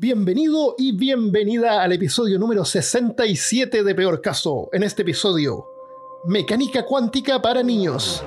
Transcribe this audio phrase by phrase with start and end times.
[0.00, 4.68] Bienvenido y bienvenida al episodio número 67 de Peor Caso.
[4.72, 5.66] En este episodio,
[6.24, 8.22] mecánica cuántica para niños.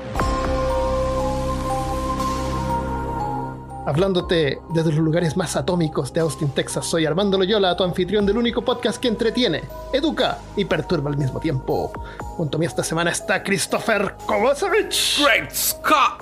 [3.85, 8.37] Hablándote desde los lugares más atómicos de Austin, Texas, soy Armando Loyola, tu anfitrión del
[8.37, 9.63] único podcast que entretiene,
[9.93, 11.93] educa y perturba al mismo tiempo.
[12.19, 14.93] Junto a mí esta semana está Christopher Kovacevic.
[15.23, 16.21] Great Scott.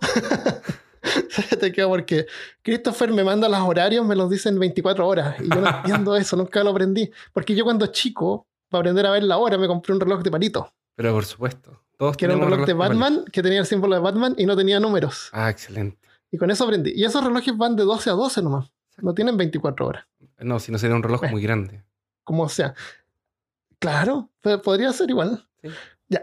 [1.60, 2.26] Te quedo porque
[2.62, 5.36] Christopher me manda los horarios, me los dicen 24 horas.
[5.40, 7.10] Y yo no entiendo eso, nunca lo aprendí.
[7.32, 10.30] Porque yo cuando chico, para aprender a ver la hora, me compré un reloj de
[10.30, 10.72] palito.
[10.94, 11.82] Pero por supuesto.
[11.96, 14.56] Todos Que era un reloj de Batman, que tenía el símbolo de Batman y no
[14.56, 15.28] tenía números.
[15.32, 15.98] Ah, excelente.
[16.30, 16.92] Y con eso aprendí.
[16.94, 18.70] Y esos relojes van de 12 a 12 nomás.
[18.98, 20.04] No tienen 24 horas.
[20.38, 21.32] No, si no sería un reloj Bueno.
[21.32, 21.82] muy grande.
[22.24, 22.74] Como sea.
[23.78, 25.46] Claro, po- podría ser igual.
[25.62, 25.68] Sí.
[26.08, 26.22] Ya.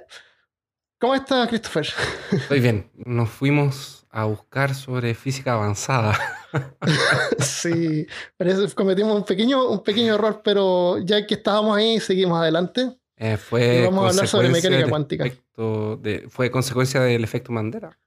[0.99, 1.88] ¿Cómo está Christopher?
[2.31, 2.89] Estoy bien.
[3.05, 6.17] Nos fuimos a buscar sobre física avanzada.
[7.39, 12.97] sí, parece cometimos un pequeño, un pequeño error, pero ya que estábamos ahí, seguimos adelante.
[13.16, 15.25] Eh, fue Y vamos a hablar sobre mecánica cuántica.
[15.25, 17.97] efecto de- fue consecuencia del efecto Mandela.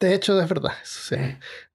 [0.00, 0.72] De hecho, es verdad.
[0.82, 1.20] eso sí.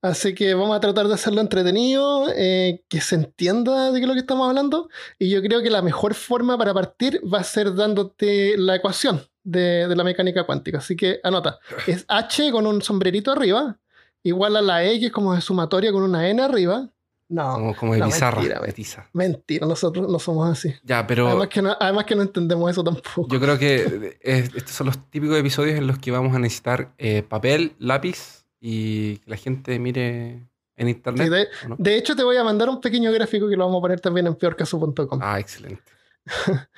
[0.02, 4.08] Así que vamos a tratar de hacerlo entretenido, eh, que se entienda de qué es
[4.08, 4.90] lo que estamos hablando.
[5.20, 9.22] Y yo creo que la mejor forma para partir va a ser dándote la ecuación
[9.44, 10.80] de, de la mecánica cuántica.
[10.80, 13.78] Así que anota, es H con un sombrerito arriba,
[14.24, 16.90] igual a la E, es como de sumatoria con una N arriba.
[17.30, 18.42] No, Como, como de no, bizarra.
[18.62, 19.66] mentira, mentira.
[19.66, 20.76] nosotros no somos así.
[20.84, 23.28] Ya, pero Además que, no, además que no entendemos eso tampoco.
[23.34, 26.94] yo creo que eh, estos son los típicos episodios en los que vamos a necesitar
[26.98, 31.24] eh, papel, lápiz y que la gente mire en internet.
[31.26, 33.82] Sí, de, de hecho, te voy a mandar un pequeño gráfico que lo vamos a
[33.82, 35.20] poner también en peorcaso.com.
[35.22, 35.82] Ah, excelente.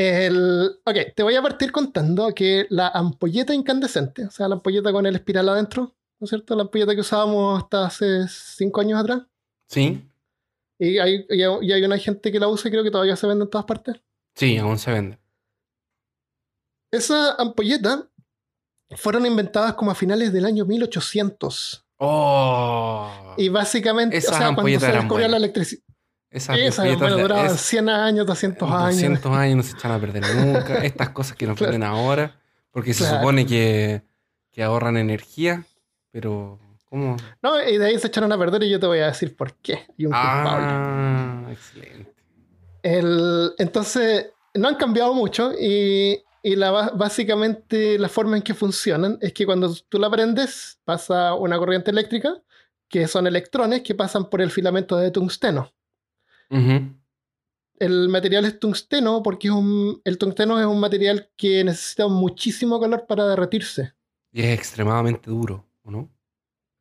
[0.00, 4.92] El, ok, te voy a partir contando que la ampolleta incandescente, o sea, la ampolleta
[4.92, 6.56] con el espiral adentro, ¿no es cierto?
[6.56, 9.20] La ampolleta que usábamos hasta hace cinco años atrás.
[9.68, 10.02] Sí,
[10.78, 13.44] Y hay, y hay, una gente que la usa y creo que todavía se vende
[13.44, 14.00] en todas partes.
[14.34, 15.18] sí, aún se vende.
[16.90, 18.08] Esa ampolleta
[18.96, 21.84] fueron inventadas como a finales del año 1800.
[21.98, 23.34] Oh.
[23.36, 25.82] Y básicamente, Esas o sea, cuando ampolletas se descubrió la electricidad.
[26.30, 28.94] Esas ampolletas bueno, duraban es- 100 años, 200 años.
[28.94, 30.74] 200 años no se echan a perder nunca.
[30.84, 31.84] Estas cosas que nos Claro.
[31.86, 34.02] ahora, porque se supone que,
[34.52, 35.64] que ahorran energía,
[36.12, 36.58] pero
[36.88, 37.16] ¿cómo?
[37.42, 39.54] No, y de ahí se echaron a perder y yo te voy a decir por
[39.56, 39.86] qué.
[39.96, 40.66] Y un culpable.
[40.70, 42.14] Ah, excelente.
[42.82, 49.18] El, entonces, no han cambiado mucho y, y la, básicamente la forma en que funcionan
[49.20, 52.34] es que cuando tú la prendes pasa una corriente eléctrica,
[52.88, 55.72] que son electrones que pasan por el filamento de tungsteno.
[56.50, 56.94] Ujú.
[57.78, 62.78] El material es tungsteno porque es un, el tungsteno es un material que necesita muchísimo
[62.80, 63.94] calor para derretirse.
[64.32, 66.10] Y es extremadamente duro, ¿o no?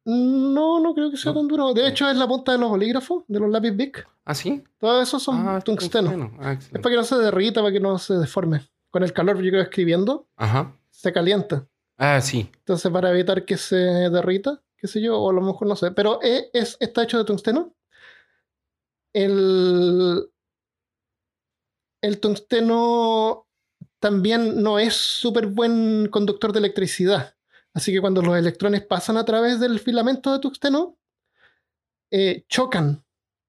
[0.06, 1.40] No, no creo que sea No.
[1.40, 1.74] tan duro.
[1.74, 4.08] De hecho, es la punta de los bolígrafos, de los lápiz Bic.
[4.26, 4.64] ¿Ah, sí?
[4.78, 6.32] Todo eso son Ah, tungsteno.
[6.40, 8.68] Ah, Es para que no se derrita, para que no se deforme.
[8.90, 10.76] Con el calor, yo creo, escribiendo, Ajá.
[10.90, 11.68] se calienta.
[11.98, 12.50] Ah, sí.
[12.60, 15.92] Entonces, para evitar que se derrita, qué sé yo, o a lo mejor no sé.
[15.92, 17.74] Pero es, es- está hecho de tungsteno.
[19.14, 20.30] El,
[22.02, 23.48] el tungsteno
[24.00, 27.36] también no es súper buen conductor de electricidad.
[27.74, 30.98] Así que cuando los electrones pasan a través del filamento de tungsteno,
[32.12, 33.04] eh, chocan.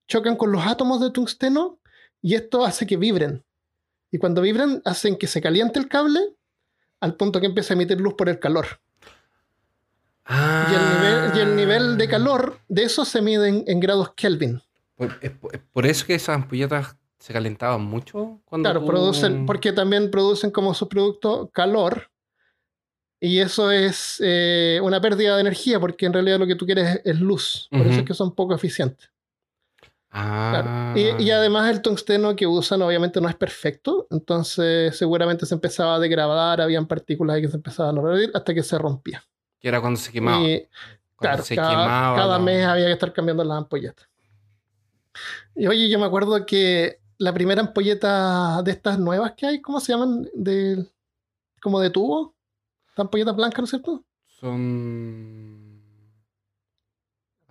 [0.07, 1.81] Chocan con los átomos de tungsteno
[2.21, 3.45] y esto hace que vibren.
[4.11, 6.21] Y cuando vibran, hacen que se caliente el cable
[7.01, 8.81] al punto que empieza a emitir luz por el calor.
[10.25, 10.67] Ah.
[10.71, 14.13] Y el, nivel, y el nivel de calor de eso se mide en, en grados
[14.15, 14.61] Kelvin.
[15.01, 19.47] Por, es es por eso que esas ampolletas se calentaban mucho cuando Claro, tú- producen,
[19.47, 22.11] porque también producen como subproducto calor.
[23.23, 27.01] Y eso es eh, una pérdida de energía, porque en realidad lo que tú quieres
[27.05, 27.69] es, luz.
[27.71, 29.11] Por eso es que son poco eficientes.
[30.09, 30.69] Claro.
[30.69, 30.95] Ah.
[30.97, 34.07] Y, y además el tungsteno que usan obviamente no es perfecto.
[34.11, 38.55] Entonces seguramente se empezaba a degradar, habían partículas ahí que se empezaban a derretir hasta
[38.55, 39.23] que se rompía.
[39.61, 40.41] Que era cuando se quemaba.
[40.43, 40.67] Y,
[41.15, 42.17] Cuando Claro, se cada, quemaba.
[42.17, 44.09] cada la- mes había que estar cambiando las ampolletas.
[45.55, 49.81] Y oye, yo me acuerdo que la primera ampolleta de estas nuevas que hay, ¿cómo
[49.81, 50.29] se llaman?
[50.35, 50.87] De,
[51.61, 52.35] como de tubo.
[52.89, 54.05] Estas ampolletas blancas, ¿no es cierto?
[54.27, 55.60] Son.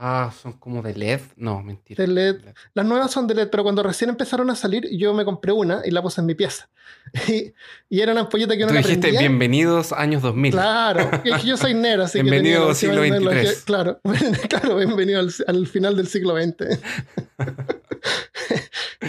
[0.02, 1.20] Ah, son como de LED.
[1.36, 2.02] No, mentira.
[2.02, 2.38] De LED.
[2.74, 5.82] Las nuevas son de LED, pero cuando recién empezaron a salir, yo me compré una
[5.84, 6.70] y la puse en mi pieza.
[7.28, 7.54] Y,
[7.90, 9.20] y era una ampolleta que uno la dijiste prendía.
[9.20, 10.52] bienvenidos años 2000.
[10.54, 13.04] Claro, es que yo soy nerd, así Bienvenido que la siglo.
[13.04, 13.64] XXIII.
[13.66, 14.00] Claro,
[14.50, 16.80] claro, bienvenido al, al final del siglo XX.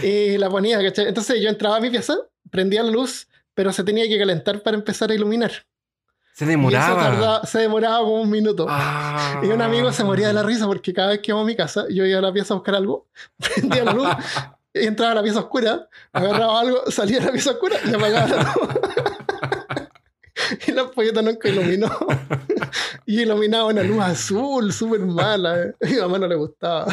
[0.03, 1.07] y la ponía, ¿cachai?
[1.09, 2.17] Entonces yo entraba a mi pieza,
[2.51, 5.53] prendía la luz, pero se tenía que calentar para empezar a iluminar.
[6.41, 7.03] Se Y demoraba.
[7.03, 8.65] tardaba- se demoraba como un minuto.
[8.69, 9.41] Ah.
[9.45, 11.55] Y un amigo se moría de la risa porque cada vez que íbamos a mi
[11.57, 13.07] casa, yo iba a la pieza a buscar algo,
[13.39, 14.09] prendía la luz,
[14.73, 18.27] y entraba a la pieza oscura, agarraba algo, salía de la pieza oscura y apagaba
[18.29, 18.69] la luz.
[20.67, 21.91] y la ampolleta nunca iluminó.
[23.05, 25.61] y iluminaba una luz azul, súper mala.
[25.61, 25.75] eh.
[25.83, 26.87] A mi mamá no le gustaba.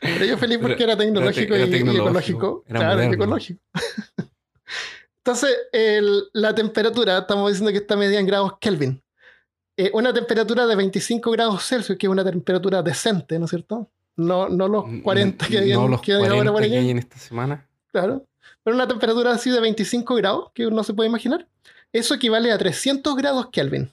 [0.00, 2.64] Pero yo feliz porque era tecnológico era y- y, tecnológico, ecológico.
[2.68, 3.60] era claro, ecológico.
[5.26, 9.02] Entonces, el- la temperatura, estamos diciendo que está medida en grados Kelvin.
[9.74, 13.90] Eh, una temperatura de 25 grados Celsius, que es una temperatura decente, ¿no es cierto?
[14.16, 16.90] No, no los 40 que no en- los que hay 40 ahora por que hay
[16.90, 17.66] en esta semana.
[17.90, 18.26] Claro.
[18.62, 21.48] Pero una temperatura así de 25 grados, que uno se puede imaginar,
[21.90, 23.90] eso equivale a 300 grados Kelvin.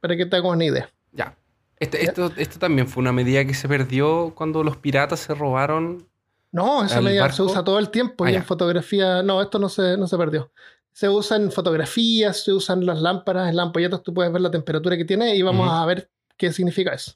[0.00, 0.90] Para que te hagas una idea.
[1.12, 1.36] Ya.
[1.78, 6.07] Este- esto, esto también fue una medida que se perdió cuando los piratas se robaron.
[6.52, 8.38] No, esa ¿Al medida se usa todo el tiempo Ah, y ya.
[8.38, 9.22] en fotografía.
[9.22, 10.50] No, esto no se, no se perdió.
[10.92, 14.50] Se usa en fotografías, se usan las lámparas, en las ampolletas tú puedes ver la
[14.50, 17.12] temperatura que tiene y vamos a ver qué significa eso.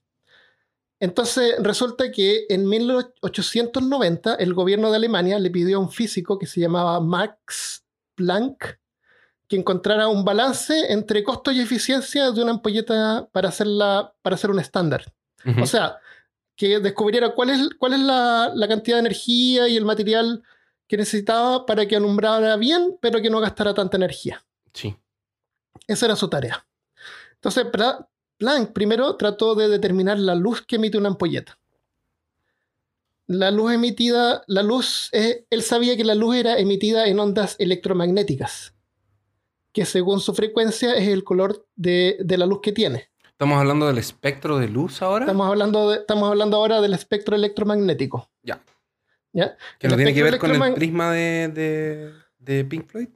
[1.01, 6.47] Entonces, resulta que en 1890 el gobierno de Alemania le pidió a un físico que
[6.47, 8.79] se llamaba Max Planck
[9.49, 14.51] que encontrara un balance entre costo y eficiencia de una ampolleta para hacerla para hacer
[14.51, 15.13] un estándar.
[15.61, 15.99] O sea,
[16.57, 20.43] que descubriera cuál es, cuál es la, la cantidad de energía y el material
[20.87, 24.45] que necesitaba para que alumbrara bien, pero que no gastara tanta energía.
[24.73, 24.97] sí.
[25.89, 26.67] Esa era su tarea.
[27.35, 27.67] Entonces,
[28.39, 31.59] Planck primero trató de determinar la luz que emite una ampolleta.
[33.27, 37.57] La luz emitida, la luz, eh, él sabía que la luz era emitida en ondas
[37.59, 38.75] electromagnéticas,
[39.73, 43.12] que según su frecuencia es el color de, de la luz que tiene.
[43.43, 45.25] Estamos hablando del espectro de luz ahora.
[45.25, 48.31] Estamos hablando, de- estamos hablando ahora del espectro electromagnético.
[48.41, 48.63] Ya.
[49.33, 49.57] ¿Ya?
[49.81, 53.09] Que no tiene que ver con el prisma de, de, de Pink Floyd.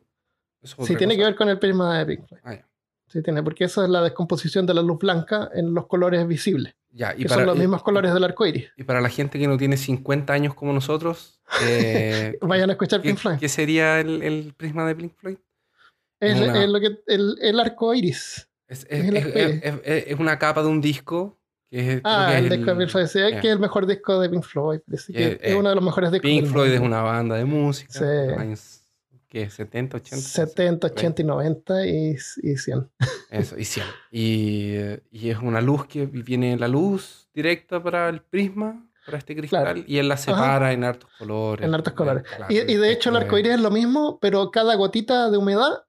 [0.61, 1.17] Eso Sí, tiene cosa.
[1.19, 2.41] que ver con el prisma de Pink Floyd.
[2.43, 2.69] Ah, ya.
[3.07, 6.75] Sí, tiene, porque eso es la descomposición de la luz blanca en los colores visibles,
[6.91, 8.69] Ya, y que para, son los y- mismos colores del arco iris.
[8.77, 13.01] y para la gente que no tiene 50 años como nosotros, eh, Vayan a escuchar
[13.01, 13.37] ¿qué, Pink Floyd.
[13.39, 15.37] qué sería el, el prisma de Pink Floyd?
[16.19, 18.49] Es, una- es lo que, el, el arco iris.
[18.69, 21.39] Es, es- Es es- una capa de un disco
[21.71, 23.07] que Ah, que el disco de Pink Floyd.
[23.07, 23.41] Sí, ya.
[23.41, 24.81] que es el mejor disco de Pink Floyd.
[24.87, 26.29] Parece que Eh, es eh, uno de los mejores discos.
[26.29, 28.05] Pink Floyd es una banda de música Sí.
[28.05, 28.83] de años
[29.29, 29.51] ¿qué?
[29.51, 30.17] 70, 80.
[30.25, 32.89] 70, 80 y 90 y, y 100.
[33.31, 33.85] Eso, y 100.
[34.11, 39.19] Y, eh, y es una luz que viene la luz directa para el prisma, para
[39.19, 39.81] este cristal, Claro.
[39.87, 41.67] y él la separa en hartos colores.
[41.67, 42.23] En hartos colores.
[42.25, 45.37] Claro, Y, y de hecho el arco iris es lo mismo, pero cada gotita de
[45.37, 45.85] humedad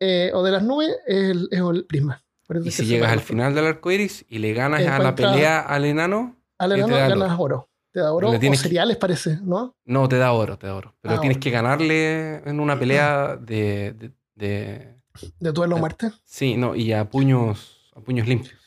[0.00, 2.22] eh, o de las nubes es el, es el prisma.
[2.64, 5.84] Y si llegas al final del arco iris y le ganas a la pelea al
[5.86, 7.70] enano, Al ¿Qué te enano da ganas oro.
[7.90, 9.76] Te da oro Le o que- cereales, parece, ¿no?
[9.84, 10.94] no te da oro, te da oro.
[11.00, 11.42] Pero Ah, tienes oro.
[11.42, 14.94] que ganarle en una pelea de, de- de-
[15.40, 16.10] De duelo o Eh, muerte.
[16.24, 18.58] Sí, no, y a puños, a puños limpios.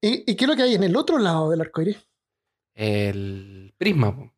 [0.00, 1.98] ¿Y, ¿Y qué es lo que hay en el otro lado del arco iris?
[2.74, 4.32] El prisma.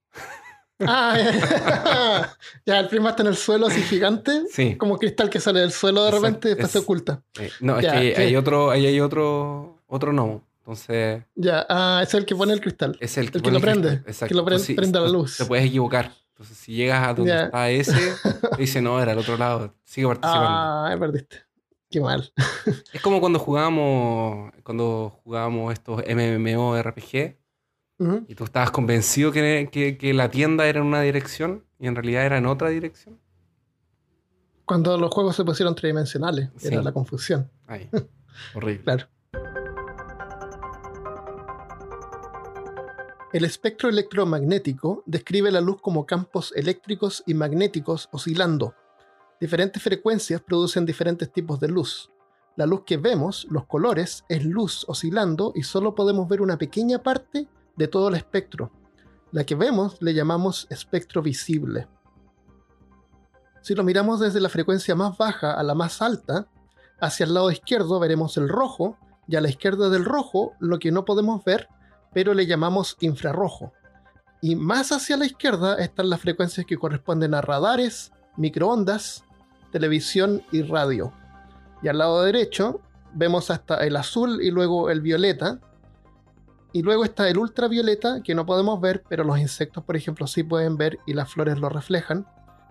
[0.80, 2.36] Ah, ya.
[2.66, 4.76] ya, el prisma está en el suelo así gigante, Sí.
[4.76, 7.22] como cristal que sale del suelo de Exacto, repente y después se oculta.
[7.40, 10.42] Eh, no, es que hay, otro, ahí hay otro, otro no.
[10.58, 12.96] Entonces, Ya, ah, es el que pone el cristal.
[13.00, 13.88] es el que, El que pone lo prende.
[14.06, 14.26] Exacto.
[14.28, 15.36] que lo pre- Entonces, prende la luz.
[15.38, 16.12] Te puedes equivocar.
[16.32, 17.44] Entonces, si llegas a donde Ya.
[17.44, 17.92] está ese,
[18.50, 19.72] te dice, no, era el otro lado.
[19.84, 20.48] Sigue participando.
[20.50, 21.38] Ah, me perdiste.
[21.88, 22.30] Qué mal.
[22.92, 27.36] Es como cuando jugábamos, cuando jugábamos estos MMORPG
[28.28, 31.94] Y tú estabas convencido que, que, que la tienda era en una dirección y en
[31.94, 33.18] realidad era en otra dirección.
[34.66, 36.68] Cuando los juegos se pusieron tridimensionales, Sí.
[36.68, 37.50] era la confusión.
[37.66, 37.88] Ay,
[38.54, 38.82] horrible.
[38.84, 39.06] Claro.
[43.32, 48.74] El espectro electromagnético describe la luz como campos eléctricos y magnéticos oscilando.
[49.40, 52.10] Diferentes frecuencias producen diferentes tipos de luz.
[52.56, 57.02] La luz que vemos, los colores, es luz oscilando y solo podemos ver una pequeña
[57.02, 58.70] parte de todo el espectro.
[59.32, 61.88] La que vemos le llamamos espectro visible.
[63.60, 66.46] Si lo miramos desde la frecuencia más baja a la más alta,
[67.00, 68.96] hacia el lado izquierdo veremos el rojo
[69.28, 71.68] y a la izquierda del rojo lo que no podemos ver,
[72.12, 73.72] pero le llamamos infrarrojo.
[74.40, 79.24] Y más hacia la izquierda están las frecuencias que corresponden a radares, microondas,
[79.72, 81.12] televisión y radio.
[81.82, 82.80] Y al lado derecho
[83.14, 85.58] vemos hasta el azul y luego el violeta.
[86.76, 90.42] Y luego está el ultravioleta, que no podemos ver, pero los insectos, por ejemplo, sí
[90.42, 92.26] pueden ver y las flores lo reflejan.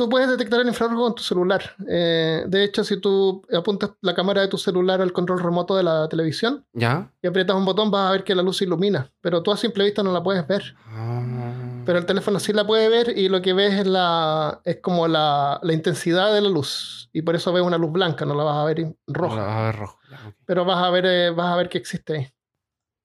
[0.00, 1.76] tú puedes detectar el infrarrojo con tu celular.
[1.86, 5.82] Eh, de hecho, si tú apuntas la cámara de tu celular al control remoto de
[5.82, 7.12] la televisión ¿Ya?
[7.20, 9.12] y aprietas un botón, vas a ver que la luz se ilumina.
[9.20, 10.74] Pero tú a simple vista no la puedes ver.
[10.86, 11.82] Ah.
[11.84, 15.06] Pero el teléfono sí la puede ver y lo que ves es, la, es como
[15.06, 17.10] la, la intensidad de la luz.
[17.12, 19.58] Y por eso ves una luz blanca, no la vas a ver roja.
[19.58, 19.98] A ver, rojo.
[20.10, 20.34] Ya, ok.
[20.46, 22.28] Pero vas a ver, eh, vas a ver que existe ahí.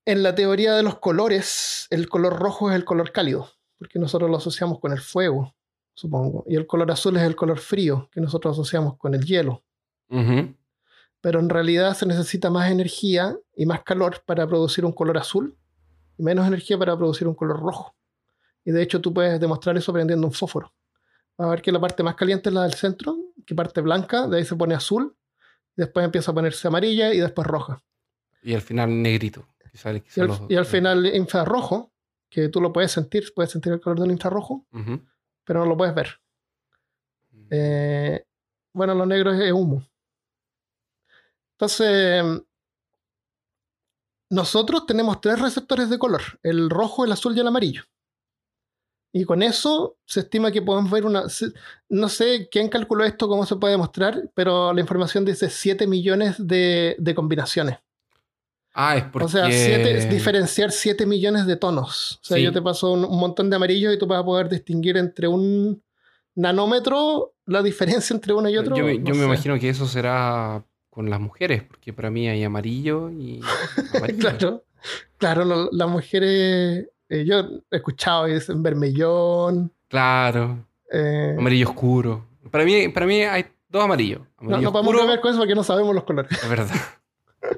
[0.05, 4.29] En la teoría de los colores, el color rojo es el color cálido, porque nosotros
[4.29, 5.53] lo asociamos con el fuego,
[5.95, 6.43] supongo.
[6.47, 9.63] Y el color azul es el color frío, que nosotros asociamos con el hielo.
[11.21, 15.57] Pero en realidad se necesita más energía y más calor para producir un color azul
[16.17, 17.95] y menos energía para producir un color rojo.
[18.63, 20.71] Y de hecho tú puedes demostrar eso prendiendo un fósforo.
[21.37, 24.27] Vas a ver que la parte más caliente es la del centro, que parte blanca,
[24.27, 25.15] de ahí se pone azul,
[25.75, 27.83] después empieza a ponerse amarilla y después roja.
[28.41, 29.47] Y al final negrito.
[30.15, 31.91] Y al, son los- y al final infrarrojo,
[32.29, 34.65] que tú lo puedes sentir, puedes sentir el color del infrarrojo.
[35.45, 36.19] Pero no lo puedes ver.
[37.49, 38.25] Eh,
[38.73, 39.83] bueno, lo negro es, humo.
[41.53, 42.23] Entonces,
[44.29, 47.83] nosotros tenemos tres receptores de color, el rojo, el azul y el amarillo.
[49.13, 51.23] Y con eso se estima que podemos ver una...
[51.87, 56.35] No sé quién calculó esto, cómo se puede demostrar, pero la información dice 7 millones
[56.37, 57.77] de, de combinaciones.
[58.77, 59.25] Ah, es porque...
[59.25, 62.19] O sea, siete- es diferenciar 7 millones de tonos.
[62.21, 62.43] O sea, Sí.
[62.43, 65.27] yo te paso un, un montón de amarillos y tú vas a poder distinguir entre
[65.29, 65.81] un
[66.35, 68.75] nanómetro la diferencia entre uno y otro.
[68.75, 69.25] Yo, me- no yo me sé.
[69.25, 73.39] imagino que eso será con las mujeres, porque para mí hay amarillo y
[73.95, 74.19] amarillo.
[74.19, 74.63] Claro,
[75.17, 76.87] claro, no, las mujeres.
[77.09, 77.39] eh, yo
[77.71, 79.71] he escuchado y dicen vermellón.
[79.87, 82.25] Claro, eh, amarillo oscuro.
[82.51, 84.19] Para mí, para mí hay dos amarillos.
[84.41, 86.31] no, Amarillo no podemos cambiar con eso porque no sabemos los colores.
[86.31, 86.67] es verdad.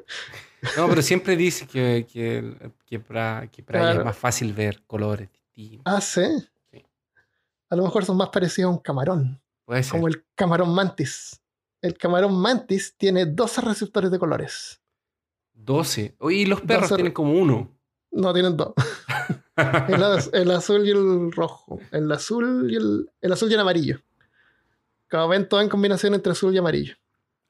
[0.75, 3.99] No, pero siempre dice que, que, que para, que para ella Claro.
[4.01, 5.83] es más fácil ver colores distintos.
[5.85, 6.21] Ah, sí.
[6.71, 6.83] Sí.
[7.69, 9.91] A lo mejor son más parecidos a un camarón, Puede ser.
[9.91, 11.41] como el camarón mantis.
[11.81, 14.81] El camarón mantis tiene 12 receptores de colores.
[15.53, 16.15] 12.
[16.19, 16.95] Oye, y los perros 12.
[16.95, 17.69] tienen como uno.
[18.11, 18.73] No tienen dos.
[19.57, 21.79] El, az- el azul y el rojo.
[21.91, 23.99] El azul y el, el azul y el amarillo.
[25.09, 26.95] Como ven todo en combinación entre azul y amarillo.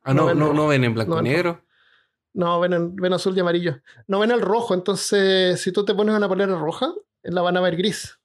[0.03, 1.61] Ah, No no, ven no, ven en blanco y negro.
[2.37, 3.81] No, ven, en- ven azul y amarillo.
[4.05, 7.61] No ven el rojo, entonces si tú te pones una polera roja, la van a
[7.61, 8.19] ver gris.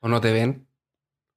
[0.00, 0.67] ¿O no te ven?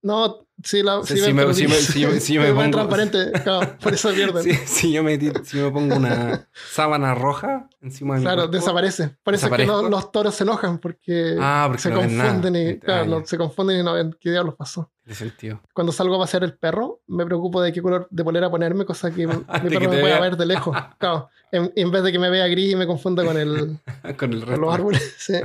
[0.03, 4.11] No, sí, la, Sí, sí sí me- sí sí sí pongo- transparente, claro, por eso
[4.11, 4.41] pierden.
[4.43, 9.15] Si, si yo me, si me pongo una sábana roja encima de mi Claro, desaparece.
[9.21, 12.79] Por eso es que los, toros se enojan porque Ah, porque se no confunden y
[12.79, 14.91] claro, no- se confunden y no ven qué diablos pasó.
[15.07, 15.61] Sentido.
[15.73, 19.11] Cuando salgo a pasear el perro, me preocupo de qué color de polera ponerme, cosa
[19.11, 19.35] que mi
[19.69, 20.75] perro me pueda ver de lejos.
[20.97, 23.77] Claro, en, en vez de que me vea gris y me confunda con, el,
[24.17, 24.57] Con el con resto.
[24.57, 25.15] los árboles.
[25.19, 25.35] sí.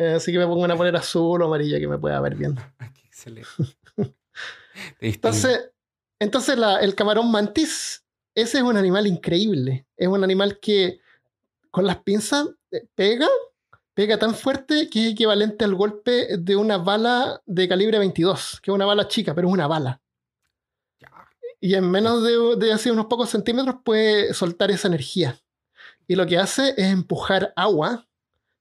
[0.00, 2.54] Eh, así que me pongo una polera azul o amarilla que me pueda ver bien.
[3.26, 3.48] Ah, excelente.
[3.96, 5.14] Te distingue.
[5.14, 5.70] Entonces,
[6.20, 9.86] entonces la- el camarón mantis, ese es un animal increíble.
[9.96, 11.00] Es un animal que
[11.70, 13.28] con las pinzas eh, pega,
[13.94, 18.70] pega tan fuerte que es equivalente al golpe de una bala de calibre 22, que
[18.70, 20.00] es una bala chica, pero es una bala.
[21.60, 25.36] Y en menos de, de así unos pocos centímetros puede soltar esa energía.
[26.06, 28.06] Y lo que hace es empujar agua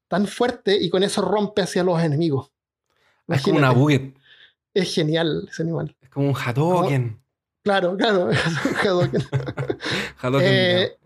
[0.08, 2.52] tan fuerte y con eso rompe hacia los enemigos.
[3.28, 3.80] es como una Imagínate.
[3.80, 4.17] buget.
[4.78, 5.96] Es genial ese animal.
[6.02, 7.20] Es como un Hadoken.
[7.64, 8.30] Claro, claro.
[8.84, 9.24] Hadouken.
[10.22, 10.48] Hadoken.
[10.50, 10.98] Eh,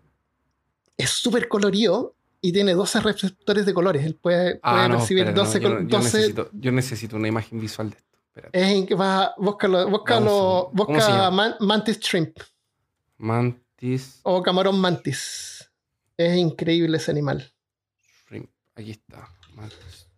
[0.96, 4.04] es súper colorido y tiene 12 receptores de colores.
[4.04, 5.60] Él puede, ah, puede no, percibir espera, no, 12.
[5.60, 8.18] yo, col- no- yo 12 necesito, yo necesito una imagen visual de esto.
[8.26, 8.62] Espérate.
[8.62, 12.38] es in- va- búscalo, búscalo, Vamos a- ¿cómo se busca man- mantis shrimp
[13.18, 15.70] Mantis o camarón mantis.
[16.16, 17.52] Es increíble ese animal.
[18.28, 18.50] Shrimp.
[18.74, 19.28] Aquí está.
[19.54, 20.08] Mantis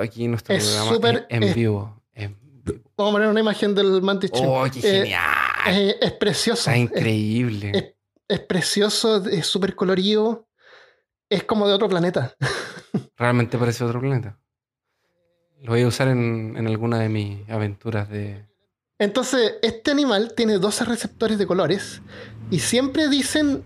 [0.00, 2.02] aquí nuestro Es programa en, es- vivo.
[2.14, 2.80] En vivo.
[2.96, 4.30] Vamos a poner una imagen del mantis.
[4.34, 5.24] ¡Oh, qué Eh, genial!
[5.68, 6.60] es, es precioso.
[6.70, 7.94] Está Es, increíble.
[8.28, 10.46] es- precioso, es súper colorido.
[11.30, 12.34] Es como de otro planeta.
[13.16, 14.38] Realmente parece otro planeta.
[15.60, 18.46] Lo voy a usar en, en alguna de mis aventuras de.
[18.98, 22.00] Entonces, este animal tiene 12 receptores de colores
[22.50, 23.62] y siempre dicen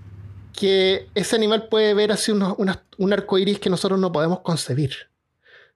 [0.52, 4.40] que ese animal puede ver así unos- unas- un arco iris que nosotros no podemos
[4.40, 5.10] concebir.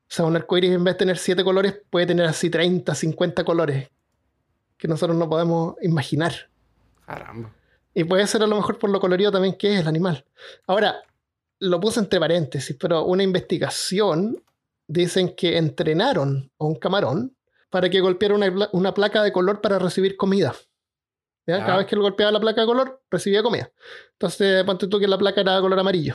[0.08, 2.94] O sea, un arco iris en vez de tener 7 colores puede tener así 30,
[2.94, 3.90] 50 colores
[4.76, 6.48] que nosotros no podemos imaginar.
[7.04, 7.52] Caramba.
[7.94, 10.24] Y puede ser a lo mejor por lo colorido también que es el animal.
[10.66, 10.96] Ahora,
[11.58, 14.42] lo puse entre paréntesis, pero una investigación
[14.86, 17.34] dicen que entrenaron a un camarón
[17.70, 20.54] para que golpeara una, pla- una placa de color para recibir comida.
[21.46, 23.70] Cada vez que él golpeaba la placa de color, recibía comida.
[24.12, 26.14] Entonces, ponte tú que la placa era de color amarillo.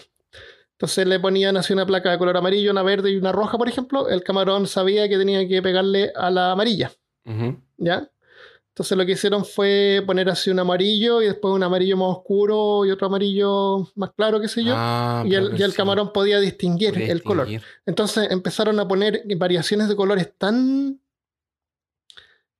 [0.82, 3.70] Entonces le ponían así una placa de color amarillo, una verde y una roja, por
[3.70, 4.10] ejemplo.
[4.10, 6.92] El camarón sabía que tenía que pegarle a la amarilla.
[7.78, 8.10] ¿ya?
[8.70, 12.84] Entonces lo que hicieron fue poner así un amarillo y después un amarillo más oscuro
[12.84, 14.74] y otro amarillo más claro, qué sé yo.
[14.76, 17.48] Ah, y, el, y camarón podía distinguir podía el color.
[17.86, 21.00] Entonces empezaron a poner variaciones de colores tan,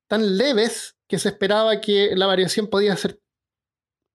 [0.06, 3.20] tan leves que se esperaba que la variación podía ser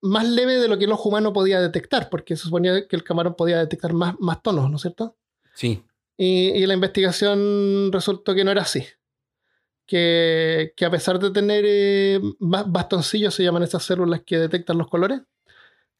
[0.07, 3.03] más leve de lo que el ojo humano podía detectar, porque se suponía que el
[3.03, 5.15] camarón podía detectar más, más tonos, ¿no es cierto?
[5.53, 5.83] Sí.
[6.17, 8.85] Y, y la investigación resultó que no era así.
[9.85, 14.77] Que, que a pesar de tener eh, ba- bastoncillos, se llaman esas células que detectan
[14.77, 15.21] los colores,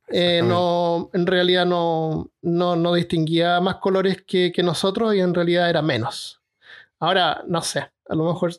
[0.10, 5.34] eh, no, en realidad no, no, no distinguía más colores que, que nosotros y en
[5.34, 6.42] realidad era menos.
[7.00, 8.54] Ahora, no sé, a lo mejor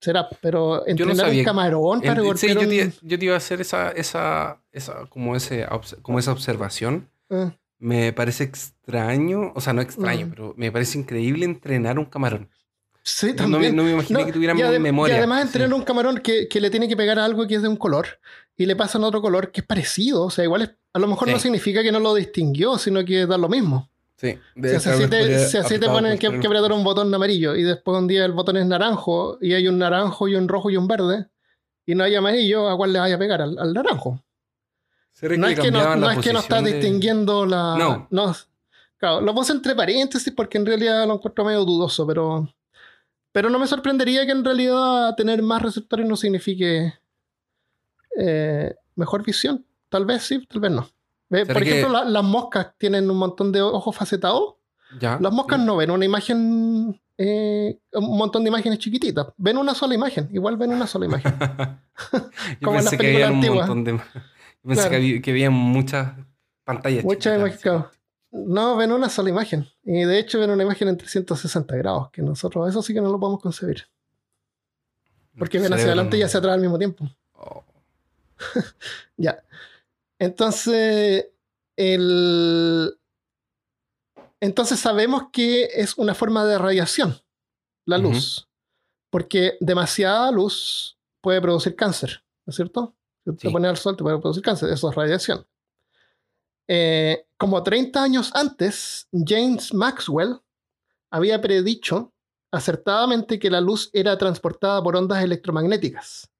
[0.00, 3.34] será, pero entrenar sabía un camarón para En- sí, yo, te, un- yo te iba
[3.34, 5.66] a hacer esa, esa, esa, como, ese,
[6.02, 7.08] como esa observación.
[7.30, 10.30] Ah, Me parece extraño, o sea, no extraño, Mm.
[10.30, 12.48] pero me parece increíble entrenar un camarón.
[13.02, 13.74] sí, no también.
[13.74, 15.14] no me imaginé No, que tuvieran adem- memoria.
[15.14, 15.46] y además Sí.
[15.48, 17.76] entrenar un camarón que, que le tiene que pegar a algo que es de un
[17.76, 18.06] color
[18.56, 20.24] y le pasan otro color que es parecido.
[20.24, 23.24] O sea, igual es- a lo mejor no significa que no lo distinguió, sino que
[23.26, 23.88] da lo mismo.
[24.20, 27.62] Sí, Si así te, si así te ponen que, que apretar un botón amarillo y
[27.62, 30.76] después un día el botón es naranjo y hay un naranjo y un rojo y
[30.76, 31.28] un verde
[31.86, 33.40] y no hay amarillo, ¿a cuál le vaya a pegar?
[33.42, 34.22] Al, al naranjo.
[35.12, 37.76] ¿Será No es que no, no es que no está posición de- distinguiendo la.
[38.10, 38.34] No.
[38.96, 42.52] Claro, lo puse entre paréntesis porque en realidad lo encuentro medio dudoso, pero.
[43.30, 46.92] Pero no me sorprendería que en realidad tener más receptores no signifique
[48.16, 49.64] eh, mejor visión.
[49.88, 50.88] Tal vez sí, tal vez no.
[51.30, 54.54] Ve, ¿Será Por que- ejemplo, la- las moscas tienen un montón de ojos facetados.
[55.00, 55.18] Ya.
[55.20, 59.26] Las moscas no ven una imagen, eh, un montón de imágenes chiquititas.
[59.36, 61.34] Ven una sola imagen, igual ven una sola imagen.
[62.62, 63.68] Como en las pensé que películas antiguas.
[63.68, 63.92] de.
[63.92, 63.98] Yo
[64.62, 64.90] pensé Claro.
[64.90, 66.12] que había, que había muchas
[66.64, 67.04] pantallas.
[67.04, 67.84] Muchas imágenes.
[68.30, 69.66] No, ven una sola imagen.
[69.84, 73.10] Y de hecho ven una imagen en 360 grados, que nosotros eso sí que no
[73.10, 73.84] lo podemos concebir.
[75.38, 77.08] Porque ven hacia adelante y hacia atrás al mismo tiempo.
[77.34, 77.62] Oh,
[79.16, 79.38] Ya.
[80.18, 81.28] Entonces,
[81.76, 82.98] el...
[84.40, 87.16] Entonces sabemos que es una forma de radiación,
[87.84, 88.48] la luz.
[89.10, 92.94] Porque demasiada luz puede producir cáncer, ¿no es cierto?
[93.24, 93.52] Si te Sí.
[93.52, 95.46] pones al sol te puede producir cáncer, eso es radiación.
[96.68, 100.40] Eh, como 30 años antes, James Maxwell
[101.10, 102.12] había predicho
[102.52, 106.30] acertadamente que la luz era transportada por ondas electromagnéticas.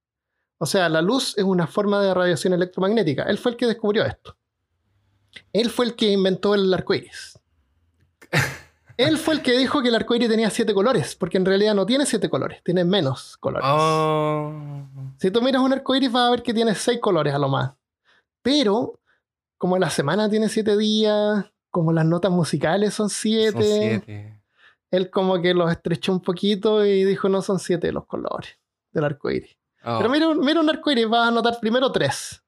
[0.59, 3.23] O sea, la luz es una forma de radiación electromagnética.
[3.25, 4.37] Él fue el que descubrió esto.
[5.53, 7.39] Él fue el que inventó el arco iris.
[8.97, 11.73] Él fue el que dijo que el arco iris tenía siete colores, porque en realidad
[11.73, 13.69] no tiene siete colores, tiene menos colores.
[13.71, 14.53] Oh.
[15.19, 17.49] Si tú miras un arco iris, vas a ver que tiene seis colores a lo
[17.49, 17.73] más.
[18.43, 18.99] Pero,
[19.57, 24.41] como la semana tiene siete días, como las notas musicales son siete, Son siete.
[24.91, 28.59] él como que los estrechó un poquito y dijo: No son siete los colores
[28.91, 29.57] del arco iris.
[29.91, 29.99] Oh.
[29.99, 32.43] Pero mira, un- mira un arco iris, vas a notar primero tres.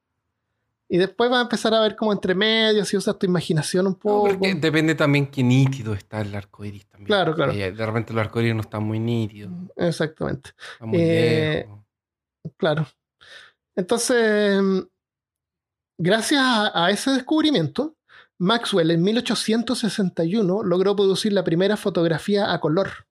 [0.93, 3.93] Y después vas a empezar a ver como entre medios si usas tu imaginación un
[3.93, 4.29] No, poco.
[4.29, 7.07] porque depende también qué nítido está el arco iris también.
[7.07, 7.53] Claro, claro.
[7.53, 9.53] De repente los arcoíris no están muy nítidos.
[9.77, 10.51] Exactamente.
[10.73, 11.69] Están muy Eh.
[12.57, 12.87] Claro.
[13.77, 14.61] Entonces,
[15.97, 17.95] gracias a, a ese descubrimiento,
[18.39, 23.07] Maxwell en 1861 logró producir la primera fotografía a color.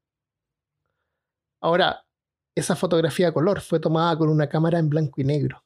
[1.62, 2.06] Ahora,
[2.56, 5.64] esa fotografía a color fue tomada con una cámara en blanco y negro.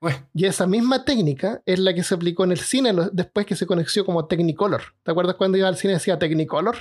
[0.00, 3.54] Bueno, Y esa misma técnica es la que se aplicó en el cine después que
[3.54, 4.82] se conoció como Technicolor.
[5.04, 6.76] ¿Te acuerdas cuando iba al cine y decía Technicolor?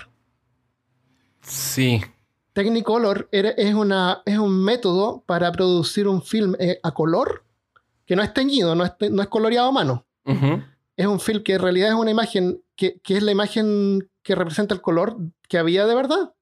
[1.41, 2.01] sí.
[2.53, 7.45] Technicolor era- es, una, es un método para producir un film eh, a color
[8.05, 10.05] que no es teñido, no es, no es coloreado a mano.
[10.97, 14.35] Es un film que en realidad es una imagen que, que es la imagen que
[14.35, 15.15] representa el color
[15.47, 16.33] que había de verdad.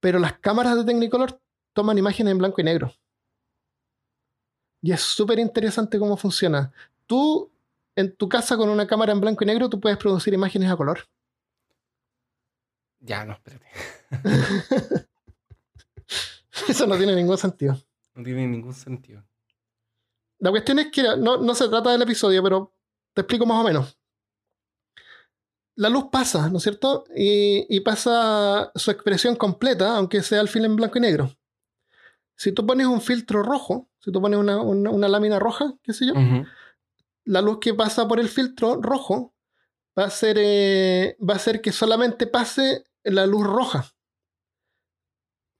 [0.00, 1.40] Pero las cámaras de Technicolor
[1.72, 2.92] toman imágenes en blanco y negro.
[4.80, 6.72] Y es súper interesante cómo funciona.
[7.06, 7.50] Tú,
[7.96, 10.76] en tu casa con una cámara en blanco y negro, tú puedes producir imágenes a
[10.76, 11.00] color.
[13.00, 13.66] Ya, no, espérate.
[16.68, 17.76] Eso no tiene ningún sentido.
[18.14, 19.24] No tiene ningún sentido.
[20.38, 22.72] La cuestión es que no, no se trata del episodio, pero
[23.12, 23.97] te explico más o menos.
[25.78, 27.04] La luz pasa, ¿no es cierto?
[27.14, 31.30] Y, y pasa su expresión completa, aunque sea el film en blanco y negro.
[32.34, 35.92] Si tú pones un filtro rojo, si tú pones una, una- una lámina roja, qué
[35.92, 36.14] sé yo,
[37.24, 39.34] la luz que pasa por el filtro rojo
[39.98, 43.86] va a ser, eh, va a ser que solamente pase la luz roja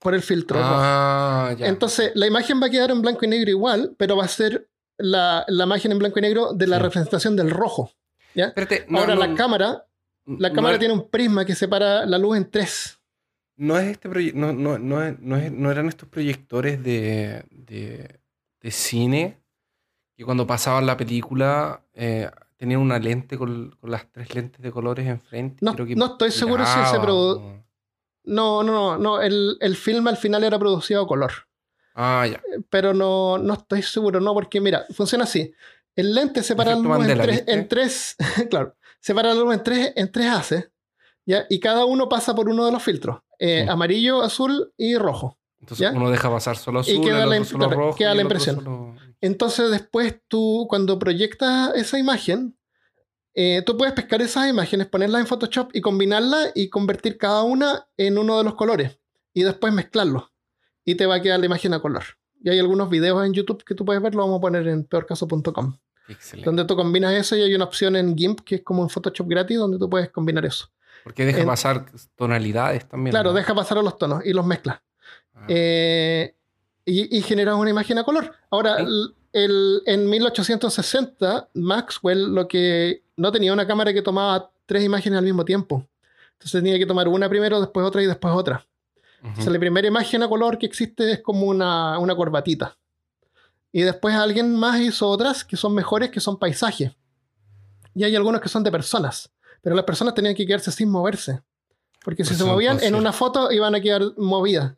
[0.00, 0.74] por el filtro rojo.
[0.78, 1.66] Ah, ya.
[1.66, 4.68] Entonces, la imagen va a quedar en blanco y negro igual, pero va a ser
[4.96, 6.83] la, la imagen en blanco y negro de la Sí.
[6.83, 7.92] representación del rojo.
[8.35, 9.85] Espérate, no, Ahora, no, la cámara,
[10.38, 12.99] la cámara tiene un prisma que separa la luz en tres.
[13.57, 15.19] No es este proye- no, no, no, es-
[15.53, 18.21] no, eran estos proyectores de, de,
[18.61, 19.41] de cine
[20.17, 24.71] que cuando pasaban la película eh, tenían una lente con, con las tres lentes de
[24.71, 25.57] colores enfrente.
[25.61, 27.64] No- creo que no estoy seguro si ese giraban, produ- o-
[28.25, 29.21] No, no, no, no.
[29.23, 31.33] El, el filme al final era producido a color.
[31.95, 32.41] Ah, ya.
[32.71, 35.53] Pero no, no estoy seguro, no, porque mira, funciona así.
[35.97, 36.77] El lente separa la
[37.27, 38.14] luz en tres,
[38.51, 38.77] claro,
[39.09, 40.71] separa luz en tres, en tres haces,
[41.27, 41.44] ¿ya?
[41.51, 43.21] Y cada uno pasa por uno de los filtros.
[43.40, 43.68] eh, Sí.
[43.71, 45.38] Amarillo, azul y rojo.
[45.61, 45.97] Entonces ¿Ya?
[45.97, 47.97] uno deja pasar solo azul, queda el otro solo rojo.
[47.97, 48.57] queda y la el impresión.
[48.57, 52.57] solo- Entonces después tú, cuando proyectas esa imagen,
[53.35, 57.87] eh, tú puedes pescar esas imágenes, ponerlas en Photoshop y combinarlas y convertir cada una
[57.97, 58.99] en uno de los colores.
[59.35, 60.25] Y después mezclarlos.
[60.85, 62.03] Y te va a quedar la imagen a color.
[62.42, 64.85] Y hay algunos videos en YouTube que tú puedes ver, lo vamos a poner en
[64.85, 65.77] peorcaso.com.
[66.09, 66.47] Excelente.
[66.47, 69.29] Donde tú combinas eso y hay una opción en GIMP que es como un Photoshop
[69.29, 70.68] gratis donde tú puedes combinar eso.
[71.05, 73.12] Porque deja en- pasar tonalidades también.
[73.12, 73.37] Claro, ¿no?
[73.37, 74.81] deja pasar a los tonos y los mezclas.
[75.35, 76.35] Ah, Eh,
[76.85, 78.33] y, y generas una imagen a color.
[78.51, 78.83] Ahora, Sí.
[78.85, 85.18] el- el- en 1860, Maxwell lo que no tenía una cámara que tomaba tres imágenes
[85.18, 85.87] al mismo tiempo.
[86.33, 88.64] Entonces tenía que tomar una primero, después otra y después otra.
[89.21, 89.29] ujú.
[89.29, 92.77] Entonces la primera imagen a color que existe es como una, una corbatita.
[93.72, 96.92] Y después alguien más hizo otras que son mejores, que son paisajes.
[97.94, 99.31] Y hay algunos que son de personas.
[99.61, 101.42] Pero las personas tenían que quedarse sin moverse.
[102.04, 104.74] Porque si Pues se movían en una foto iban a quedar movidas.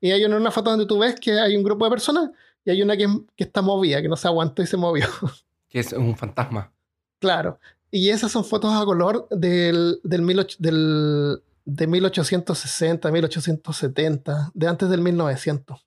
[0.00, 2.30] Y hay una, una foto donde tú ves que hay un grupo de personas
[2.64, 5.06] y hay una que, que está movida, que no se aguantó y se movió.
[5.68, 6.72] Que es un fantasma.
[7.18, 7.58] claro.
[7.90, 14.88] Y esas son fotos a color del, del, 18 del, de 1860, 1870, de antes
[14.88, 15.86] del 1900.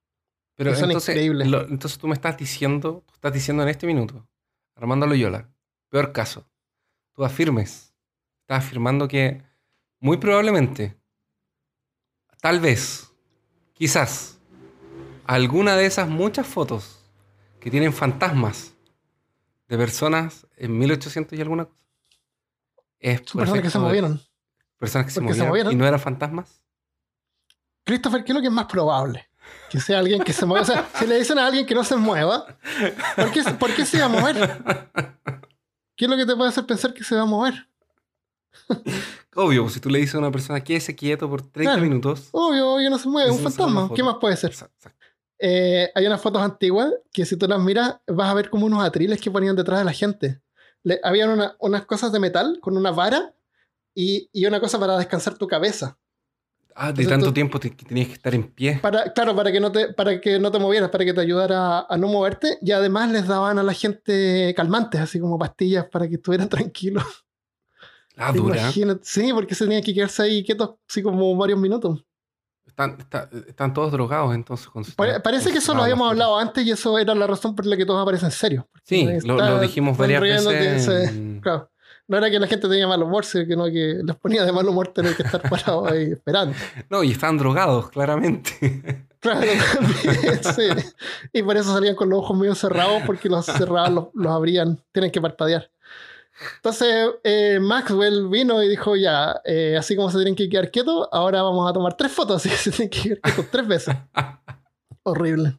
[0.58, 1.48] Pero son entonces, increíbles.
[1.48, 4.28] lo- entonces tú me estás diciendo, tú estás diciendo en este minuto,
[4.76, 5.50] Armando Loyola,
[5.90, 6.50] peor caso,
[7.14, 7.94] tú afirmes,
[8.42, 9.42] estás afirmando que
[10.00, 10.98] muy probablemente,
[12.42, 13.12] tal vez,
[13.74, 14.40] quizás,
[15.26, 17.04] alguna de esas muchas fotos
[17.60, 18.74] que tienen fantasmas
[19.68, 21.86] de personas en 1800 y alguna cosa,
[23.00, 24.22] es Son personas que se movieron.
[24.78, 25.74] Personas que se porque se movieron, movieron.
[25.74, 26.64] y no eran fantasmas.
[27.84, 29.27] Christopher, ¿qué es lo que es más probable?
[29.70, 30.62] Que sea alguien que se mueva.
[30.64, 32.46] O sea, si le dicen a alguien que no se mueva,
[33.16, 34.36] ¿por qué, por qué se va a mover?
[35.96, 37.68] ¿Qué es lo que te puede hacer pensar que se va a mover?
[39.36, 41.82] Obvio, pues, si tú le dices a una persona quédese quieto por 30 Claro.
[41.82, 42.30] minutos.
[42.32, 43.30] Obvio, obvio, no se mueve.
[43.30, 43.90] Esa Un fantasma.
[43.96, 44.54] ¿Qué más puede ser?
[45.40, 48.84] Eh, hay unas fotos antiguas que si tú las miras vas a ver como unos
[48.84, 50.42] atriles que ponían detrás de la gente.
[50.84, 53.34] Le, habían una- unas cosas de metal con una vara
[53.94, 55.98] y, y una cosa para descansar tu cabeza.
[56.80, 58.78] Ah, de Entonces tanto tú- tiempo te- que tenías que estar en pie.
[58.82, 61.80] Para, claro, para que, no te, para que no te movieras, para que te ayudara
[61.80, 62.60] a, a no moverte.
[62.62, 67.04] Y además les daban a la gente calmantes, así como pastillas para que estuvieran tranquilos.
[68.16, 68.58] Ah, dura.
[68.62, 69.02] Imagínate.
[69.04, 72.04] Sí, porque se tenían que quedarse ahí quietos, así como varios minutos.
[72.66, 74.68] Están, está- están todos drogados entonces.
[74.96, 77.76] Pare- parece que eso lo habíamos hablado antes y eso era la razón por la
[77.76, 78.66] que todos aparecen serios.
[78.84, 81.10] Sí, lo, lo dijimos varias veces.
[81.10, 81.72] en- Claro.
[82.08, 84.90] No era que la gente tenía mal humor, sino que, les ponía de mal humor
[84.90, 86.56] tener que estar parados ahí esperando.
[86.90, 89.06] No, y estaban drogados, claramente.
[89.20, 89.42] Claro,
[89.74, 90.94] también, sí.
[91.34, 94.80] Y por eso salían con los ojos medio cerrados, porque los cerrados los, los abrían,
[94.94, 95.70] tienen que parpadear.
[96.58, 101.08] Entonces, eh, Maxwell vino y dijo: Ya, eh, así como se tienen que quedar quietos,
[101.12, 103.96] ahora vamos a tomar tres fotos, así que se tienen que quedar quietos tres veces.
[105.04, 105.58] Horrible.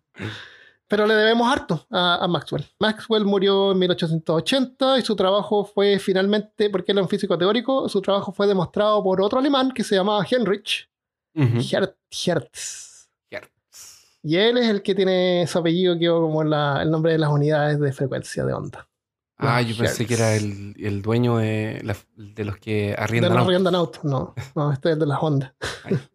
[0.89, 2.65] Pero le debemos harto a, a Maxwell.
[2.81, 8.01] Maxwell murió en 1880 y su trabajo fue finalmente, porque era un físico teórico, su
[8.01, 10.89] trabajo fue demostrado por otro alemán que se llamaba Heinrich
[11.35, 11.59] Ujú.
[11.59, 13.11] Her- Hertz.
[13.31, 14.09] Hertz.
[14.23, 17.31] Y él es el que tiene su apellido, quedó como la- el nombre de las
[17.31, 18.89] unidades de frecuencia de onda.
[19.37, 22.95] Ah, Los yo pensé que era el, el dueño de, la- de los que De
[22.99, 23.47] arriendan los autos.
[23.49, 24.05] arriendan autos.
[24.05, 25.53] No, no, este es de las ondas.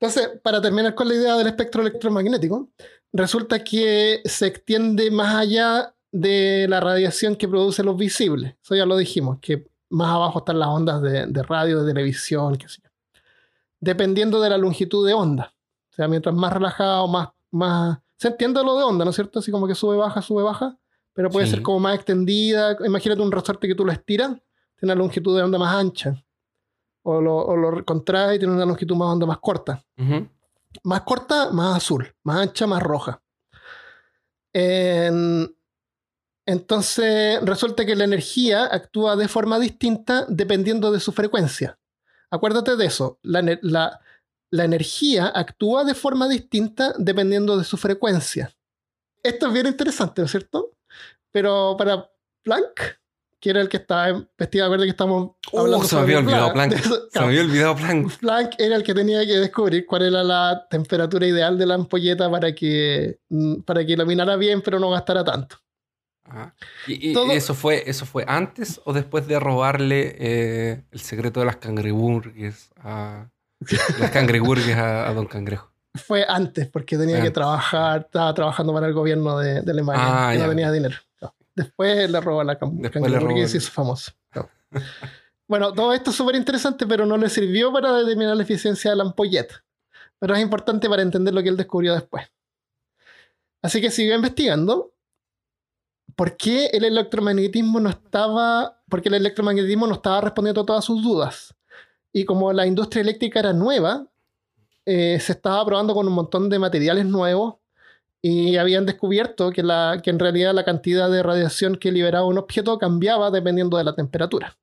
[0.00, 2.70] Entonces, para terminar con la idea del espectro electromagnético,
[3.12, 8.54] resulta que se extiende más allá de la radiación que produce los visibles.
[8.62, 12.56] Eso ya lo dijimos, que más abajo están las ondas de, de radio, de televisión,
[12.56, 12.90] qué sé yo.
[13.80, 15.52] Dependiendo de la longitud de onda.
[15.90, 17.98] O sea, mientras más relajado, más, más...
[18.16, 19.40] Se entiende lo de onda, ¿no es cierto?
[19.40, 20.78] Así como que sube, baja, sube, baja.
[21.12, 21.52] Pero puede Sí.
[21.52, 22.76] ser como más extendida.
[22.86, 24.30] Imagínate un resorte que tú lo estiras,
[24.78, 26.14] tiene una longitud de onda más ancha.
[27.02, 29.82] O lo, o lo contrae y tiene una longitud más onda más corta.
[30.84, 32.14] Más corta, más azul.
[32.24, 33.22] Más ancha, más roja.
[34.52, 35.54] En-
[36.46, 41.78] entonces, resulta que la energía actúa de forma distinta dependiendo de su frecuencia.
[42.30, 43.18] Acuérdate de eso.
[43.22, 44.00] La-
[44.50, 48.52] la energía actúa de forma distinta dependiendo de su frecuencia.
[49.22, 50.72] Esto es bien interesante, ¿no es cierto?
[51.30, 52.10] Pero para
[52.42, 52.98] Planck,
[53.42, 55.78] que era el que estaba vestido de verde que estamos hablando.
[55.78, 56.70] Uh, se me había olvidado Planck.
[56.70, 56.82] Planck.
[56.84, 58.18] De eso, Se me había olvidado Planck.
[58.18, 62.30] Planck era el que tenía que descubrir cuál era la temperatura ideal de la ampolleta
[62.30, 65.56] para que, mm, para que iluminara bien, pero no gastara tanto.
[66.24, 66.54] Ajá.
[66.86, 71.40] ¿Y, y Todo- eso, fue, eso fue antes o después de robarle eh, el secreto
[71.40, 73.28] de las cangreburgues a,
[73.98, 75.72] las cangreburgues a, a Don Cangrejo?
[76.06, 80.34] Fue antes, porque tenía que trabajar, estaba trabajando para el gobierno de, de Alemania Ah,
[80.34, 80.48] y no ya.
[80.50, 80.96] tenía dinero.
[81.54, 84.12] Después le robó la cangreburgues y hizo famoso.
[84.34, 84.48] No.
[85.48, 88.96] bueno, todo esto es súper interesante, pero no le sirvió para determinar la eficiencia de
[88.96, 89.64] la ampolleta.
[90.18, 92.30] Pero es importante para entender lo que él descubrió después.
[93.60, 94.94] Así que siguió investigando.
[96.16, 101.02] ¿Por qué el electromagnetismo no estaba, porque el electromagnetismo no estaba respondiendo a todas sus
[101.02, 101.54] dudas?
[102.12, 104.06] Y como la industria eléctrica era nueva,
[104.84, 107.61] eh, se estaba probando con un montón de materiales nuevos
[108.24, 113.32] y habían descubierto que, en realidad la cantidad de radiación que liberaba un objeto cambiaba
[113.32, 114.56] dependiendo de la temperatura.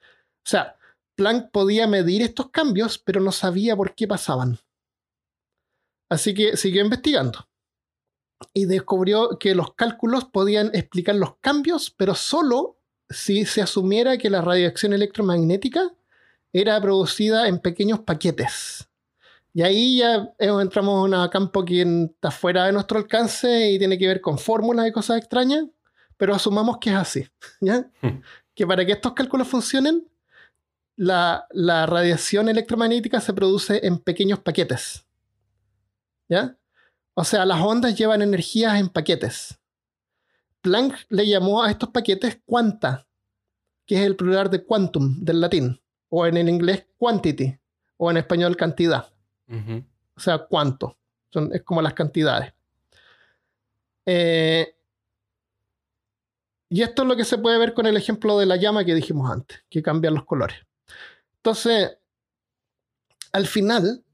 [0.00, 0.76] O sea,
[1.14, 4.58] Planck podía medir estos cambios, pero no sabía por qué pasaban.
[6.08, 7.46] Así que siguió investigando
[8.54, 12.78] y descubrió que los cálculos podían explicar los cambios, pero solo
[13.10, 15.92] si se asumiera que la radiación electromagnética
[16.52, 18.87] era producida en pequeños paquetes.
[19.54, 23.78] Y ahí ya eh, entramos en un campo que está fuera de nuestro alcance y
[23.78, 25.64] tiene que ver con fórmulas y cosas extrañas,
[26.16, 27.26] pero asumamos que es así.
[27.60, 27.90] ¿ya?
[28.02, 28.20] Hmm.
[28.54, 30.06] Que para que estos cálculos funcionen,
[30.96, 35.06] la, la radiación electromagnética se produce en pequeños paquetes.
[36.28, 36.56] ¿Ya?
[37.14, 39.58] O sea, las ondas llevan energías en paquetes.
[40.60, 43.06] Planck le llamó a estos paquetes quanta,
[43.86, 45.80] que es el plural de quantum del latín,
[46.10, 47.58] o en el inglés quantity,
[47.96, 49.12] o en español cantidad,
[49.50, 50.96] O sea, cuánto.
[51.52, 52.52] Es como las cantidades.
[54.06, 54.74] Eh,
[56.70, 58.94] y esto es lo que se puede ver con el ejemplo de la llama que
[58.94, 60.58] dijimos antes, que cambian los colores.
[61.36, 61.98] Entonces,
[63.32, 64.04] al final,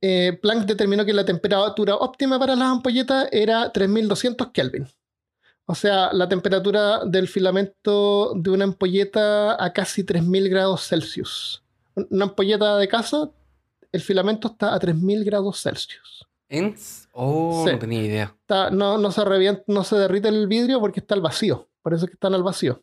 [0.00, 4.88] eh, Planck determinó que la temperatura óptima para las ampolletas era 3200 Kelvin.
[5.66, 11.62] O sea, la temperatura del filamento de una ampolleta a casi 3000 grados Celsius.
[11.94, 13.30] Una ampolleta de casa,
[13.92, 16.26] el filamento está a 3000 grados Celsius.
[16.48, 16.74] ¿En?
[17.12, 17.72] Oh, Sí.
[17.72, 18.36] no tenía idea.
[18.40, 21.70] Está- no, no, se revienta- no se derrite el vidrio porque está al vacío.
[21.82, 22.82] Por eso es que están al vacío.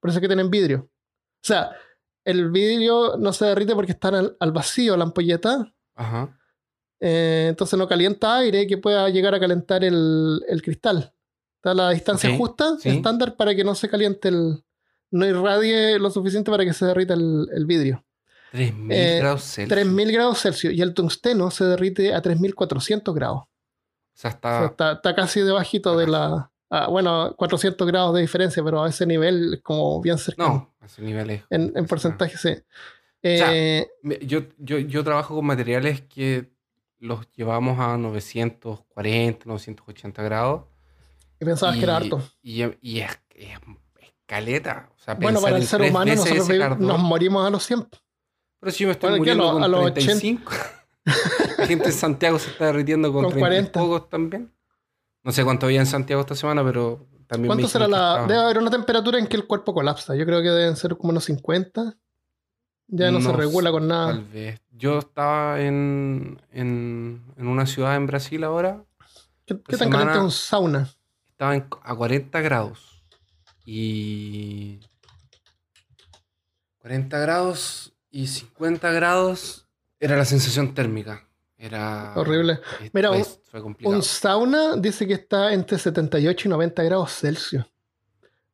[0.00, 0.88] Por eso es que tienen vidrio.
[0.90, 1.70] O sea,
[2.24, 5.72] el vidrio no se derrite porque están al, al vacío la ampolleta.
[5.96, 6.34] Ajá.
[7.00, 11.12] eh, entonces no calienta aire que pueda llegar a calentar el, el cristal.
[11.56, 12.88] Está a la distancia justa, sí.
[12.88, 14.64] estándar, para que no se caliente el.
[15.10, 18.04] No irradie lo suficiente para que se derrita el, el vidrio.
[18.52, 19.68] 3000 Eh, grados Celsius.
[19.68, 20.74] 3000 grados Celsius.
[20.74, 23.42] Y el tungsteno se derrite a 3400 grados.
[23.42, 23.48] O
[24.14, 24.58] sea, O está.
[24.58, 26.50] sea, está, está casi debajito de la...
[26.70, 30.48] ah, bueno, 400 grados de diferencia, pero a ese nivel es como bien cercano.
[30.48, 31.42] No, a ese nivel es.
[31.50, 32.54] En, en porcentaje, sí.
[33.22, 33.86] sea, Eh,
[34.22, 36.50] Yo, yo, yo trabajo con materiales que
[37.00, 40.64] los llevamos a 940, 980 grados.
[41.40, 42.22] y pensabas que era harto.
[42.42, 43.50] Y, y es, es,
[44.00, 44.90] es caleta.
[44.96, 47.86] O sea, Bueno, para el ser humano nosotros nos morimos a los 100.
[48.60, 49.30] Pero si yo me estoy Bueno, ¿qué?
[49.30, 50.52] A muriendo los- con a los 35.
[51.58, 53.80] La gente en Santiago se está derritiendo con, Con 30 y 40.
[53.80, 54.52] pocos también.
[55.22, 58.24] No sé cuánto había en Santiago esta semana, pero también ¿Cuánto será la...?
[58.26, 60.14] Debe haber una temperatura en que el cuerpo colapsa.
[60.16, 61.96] Yo creo que deben ser como unos 50.
[62.88, 64.08] Ya no, se regula con nada.
[64.12, 64.60] Tal vez.
[64.70, 68.84] Yo estaba en, en, en una ciudad en Brasil ahora.
[69.44, 70.88] ¿Qué, tan caliente es un sauna?
[71.26, 73.02] Estaba en- a 40 grados.
[73.66, 74.80] Y.
[76.78, 79.66] 40 grados y 50 grados
[80.00, 81.24] era la sensación térmica.
[81.56, 82.12] Era.
[82.14, 82.60] Horrible.
[82.80, 83.10] Esto Mira,
[83.50, 83.96] fue complicado.
[83.96, 87.64] Un sauna dice que está entre 78 y 90 grados Celsius.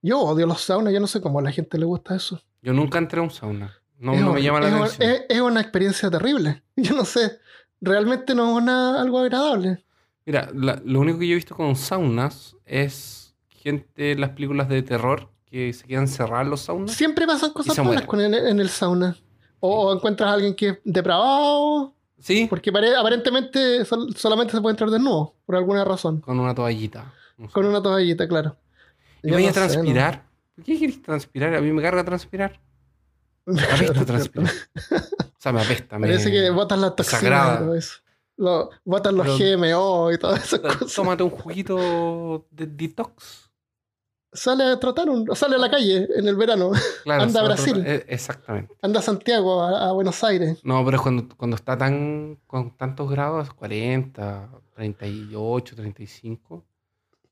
[0.01, 2.41] Yo odio los saunas, yo no sé cómo a la gente le gusta eso.
[2.63, 3.79] Yo nunca entré a un sauna.
[3.99, 5.11] No, es, no me llama la es atención.
[5.11, 6.63] es- es una experiencia terrible.
[6.77, 7.39] Yo no sé,
[7.81, 9.85] realmente no es una- algo agradable.
[10.27, 14.69] Mira, la- lo único que yo he visto con saunas es gente en las películas
[14.69, 16.93] de terror que se quedan cerradas en los saunas.
[16.93, 19.17] Siempre pasan cosas malas el- en el sauna.
[19.67, 24.61] O, o encuentras a alguien que es depravado, Sí, porque pare- aparentemente sol- solamente se
[24.61, 26.21] puede entrar desnudo, por alguna razón.
[26.21, 27.13] con una toallita.
[27.39, 27.53] No sé.
[27.53, 28.57] Con una toallita, claro.
[29.23, 29.67] ¿Y vaya no a sé, ¿no?
[29.73, 30.25] transpirar?
[30.55, 31.55] ¿Por qué quieres transpirar?
[31.55, 32.61] A mí me carga transpirar.
[33.47, 34.51] Me apesta transpirar.
[34.53, 35.99] O sea, me apesta.
[35.99, 36.07] Me...
[36.09, 37.95] Parece que botan las toxinas y todo eso.
[38.37, 40.95] Lo- botan los Pero- GMO y todas esas cosas.
[40.95, 43.44] Tómate un juguito de detox.
[44.35, 46.73] Sale a trotar, un- sale a la calle en el verano.
[47.05, 47.83] Claro, Anda a Brasil.
[47.87, 48.75] eh, Exactamente.
[48.83, 50.59] Anda a Santiago, a, a Buenos Aires.
[50.65, 56.65] No, pero es cuando, cuando está tan con tantos grados, 40, 38, 35,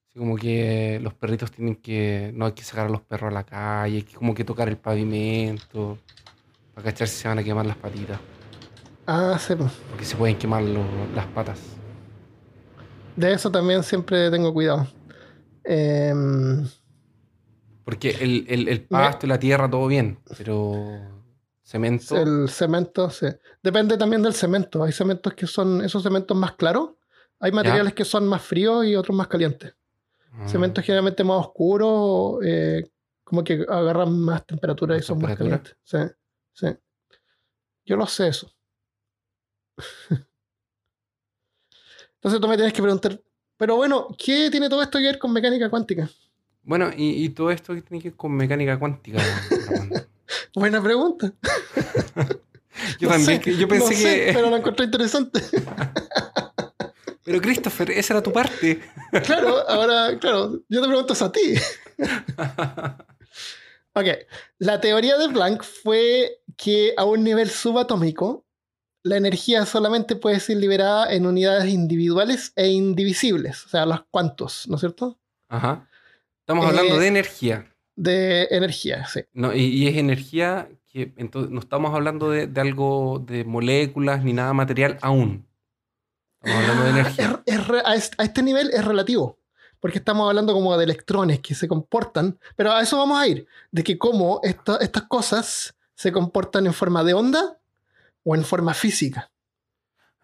[0.08, 2.30] Así como que los perritos tienen que.
[2.34, 4.68] No hay que sacar a los perros a la calle, hay que como que tocar
[4.68, 5.98] el pavimento.
[6.74, 8.18] Para cachar si se van a quemar las patitas.
[9.06, 9.54] Ah, sí.
[9.90, 10.84] Porque se pueden quemar lo-
[11.16, 11.58] las patas.
[13.16, 14.86] De eso también siempre tengo cuidado.
[15.64, 16.66] Em,
[17.84, 20.18] Porque el, el, el pasto y la tierra, todo bien.
[20.36, 21.22] Pero.
[21.64, 22.16] Cemento.
[22.16, 23.26] el cemento, sí.
[23.62, 24.82] Depende también del cemento.
[24.84, 26.90] Hay cementos que son esos cementos más claros.
[27.40, 29.74] Hay materiales que son más fríos y otros más calientes.
[30.32, 32.90] ah, Cementos generalmente más oscuros, eh,
[33.24, 35.74] como que agarran más temperatura y ¿Más son más calientes.
[35.82, 35.98] Sí,
[36.52, 36.66] sí.
[37.84, 38.52] Yo lo sé eso.
[42.16, 43.20] Entonces tú me tienes que preguntar,
[43.56, 46.08] pero bueno, ¿qué tiene todo esto que ver con mecánica cuántica?
[46.64, 49.18] Bueno, y, y todo esto que tiene que ver con mecánica cuántica.
[50.54, 51.32] Buena pregunta.
[52.98, 54.32] Yo No también, sé, yo pensé no sé, que.
[54.32, 55.40] pero la encontré interesante.
[57.24, 58.80] Pero Christopher, esa era tu parte.
[59.24, 61.54] claro, ahora, claro, yo te pregunto eso a ti.
[63.94, 64.06] Ok,
[64.58, 68.44] la teoría de Planck fue que a un nivel subatómico,
[69.04, 74.66] la energía solamente puede ser liberada en unidades individuales e indivisibles, o sea, los cuantos,
[74.68, 75.20] ¿no es cierto?
[75.48, 75.88] Ajá.
[76.60, 77.74] Estamos hablando Eh, de energía.
[77.96, 79.20] De energía, sí.
[79.32, 84.22] No, y, y es energía que entonces no estamos hablando de, de algo de moléculas
[84.24, 85.46] ni nada material aún.
[86.42, 87.42] Estamos hablando de energía.
[87.46, 89.38] Es- a, est- a este nivel es relativo,
[89.80, 93.46] porque estamos hablando como de electrones que se comportan, pero a eso vamos a ir,
[93.70, 97.58] de que cómo esta- estas cosas se comportan en forma de onda
[98.24, 99.30] o en forma física.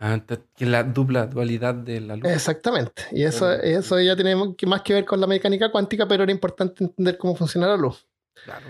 [0.01, 0.21] Ah,
[0.55, 2.31] que la dupla dualidad de la luz.
[2.31, 3.03] Exactamente.
[3.11, 6.85] Y eso, eso ya tiene más que ver con la mecánica cuántica, pero era importante
[6.85, 8.07] entender cómo funciona la luz.
[8.45, 8.67] Claro.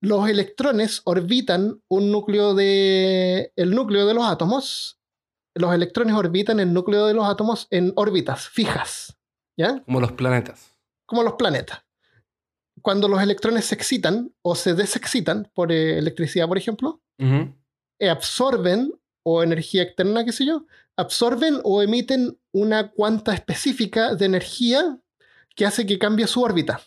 [0.00, 3.52] Los electrones orbitan un núcleo de.
[3.54, 4.98] el núcleo de los átomos.
[5.54, 9.16] Los electrones orbitan el núcleo de los átomos en órbitas fijas.
[9.56, 9.80] ¿Ya?
[9.84, 10.74] Como los planetas.
[11.06, 11.84] Como los planetas.
[12.80, 18.92] Cuando los electrones se excitan o se desexcitan por eh, electricidad, por ejemplo, eh, absorben,
[19.22, 24.98] o energía externa, qué sé yo, absorben o emiten una cuanta específica de energía
[25.54, 26.80] que hace que cambie su órbita.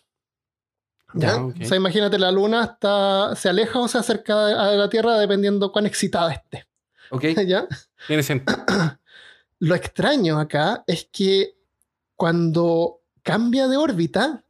[1.14, 1.38] ¿Ya?
[1.38, 5.72] O sea, imagínate, la luna está, se aleja o se acerca a la Tierra dependiendo
[5.72, 6.68] cuán excitada esté.
[7.10, 7.24] ¿Ok?
[7.48, 7.68] ¿Ya?
[8.08, 8.66] Tiene sentido.
[9.60, 11.58] Lo extraño acá es que
[12.16, 14.44] cuando cambia de órbita,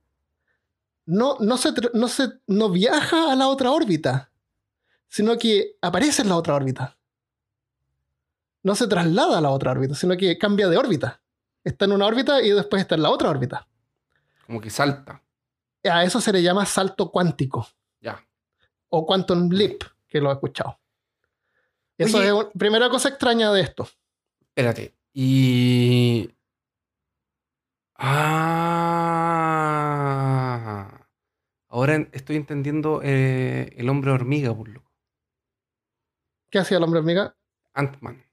[1.05, 4.31] no, no, se, no, se, no viaja a la otra órbita,
[5.07, 6.97] sino que aparece en la otra órbita.
[8.65, 11.21] No se traslada a la otra órbita, sino que cambia de órbita.
[11.63, 13.67] Está en una órbita y después está en la otra órbita.
[14.47, 15.21] Como que salta.
[15.83, 17.67] A eso se le llama salto cuántico
[18.01, 18.25] Ya.
[18.89, 20.79] o quantum leap, que lo he escuchado.
[21.95, 22.25] Eso Oye.
[22.27, 23.87] es una primera cosa extraña de esto.
[24.41, 24.95] Espérate.
[25.13, 26.31] Y.
[29.27, 31.07] Ah.
[31.67, 34.91] Ahora estoy entendiendo eh, el hombre hormiga, por loco.
[36.49, 37.35] ¿Qué hacía el hombre hormiga?
[37.75, 38.24] Ant-Man.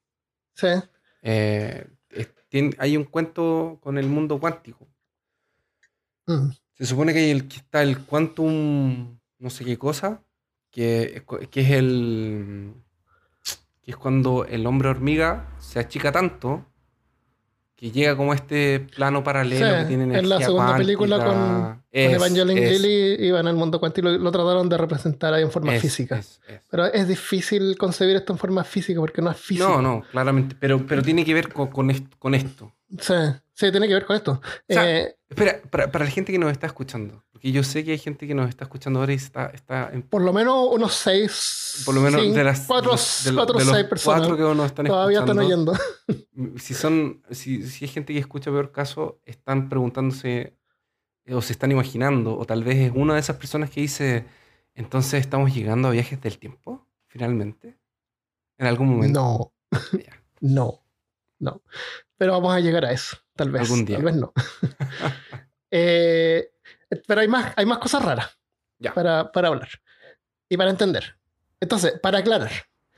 [0.54, 0.68] Sí.
[1.22, 4.88] Eh, es- tiene- hay un cuento con el mundo cuántico.
[6.26, 6.50] Mm.
[6.74, 10.22] Se supone que, hay el, que está el quantum, no sé qué cosa,
[10.70, 12.74] que es el.
[13.82, 16.66] que es cuando el hombre hormiga se achica tanto
[17.82, 21.16] que llega como a este plano paralelo Sí, que tiene en la energía segunda película
[21.16, 21.72] con- cuántica.
[21.74, 25.34] Con Es, Evangeline es, Lilly iban al mundo cuántico y lo, lo trataron de representar
[25.34, 26.16] ahí en forma es, física.
[26.16, 26.60] es, es.
[26.70, 29.68] Pero es difícil concebir esto en forma física porque no es físico.
[29.68, 32.72] No, no, claramente, pero, pero tiene que ver con, con esto, con esto.
[33.00, 33.14] Sí,
[33.52, 34.40] sí, tiene que ver con esto.
[34.68, 37.90] sea, Eh, Espera, para, para la gente que nos está escuchando, porque yo sé que
[37.90, 40.94] hay gente que nos está escuchando ahora y está, está en por lo menos unos
[40.94, 44.20] seis, Por lo menos cinco, de las cuatro, de cuatro o de los seis personas
[44.20, 46.58] cuatro que nos están todavía están escuchando, oyendo.
[46.60, 50.56] Si son, si, si hay gente que escucha peor caso, están preguntándose
[51.24, 54.24] eh, o se están imaginando, o tal vez es una de esas personas que dice,
[54.74, 57.76] entonces estamos llegando a viajes del tiempo, finalmente,
[58.56, 59.20] en algún momento.
[59.20, 59.52] No,
[60.40, 60.84] no,
[61.40, 61.60] no.
[62.16, 63.62] Pero vamos a llegar a eso, tal vez.
[63.62, 63.96] Algún día.
[63.96, 64.32] Tal vez no.
[65.74, 66.52] Eh,
[67.06, 68.38] pero hay más, hay más cosas raras
[68.78, 68.92] Ya.
[68.94, 69.68] para, para hablar
[70.48, 71.16] y para entender.
[71.60, 72.50] Entonces, para aclarar,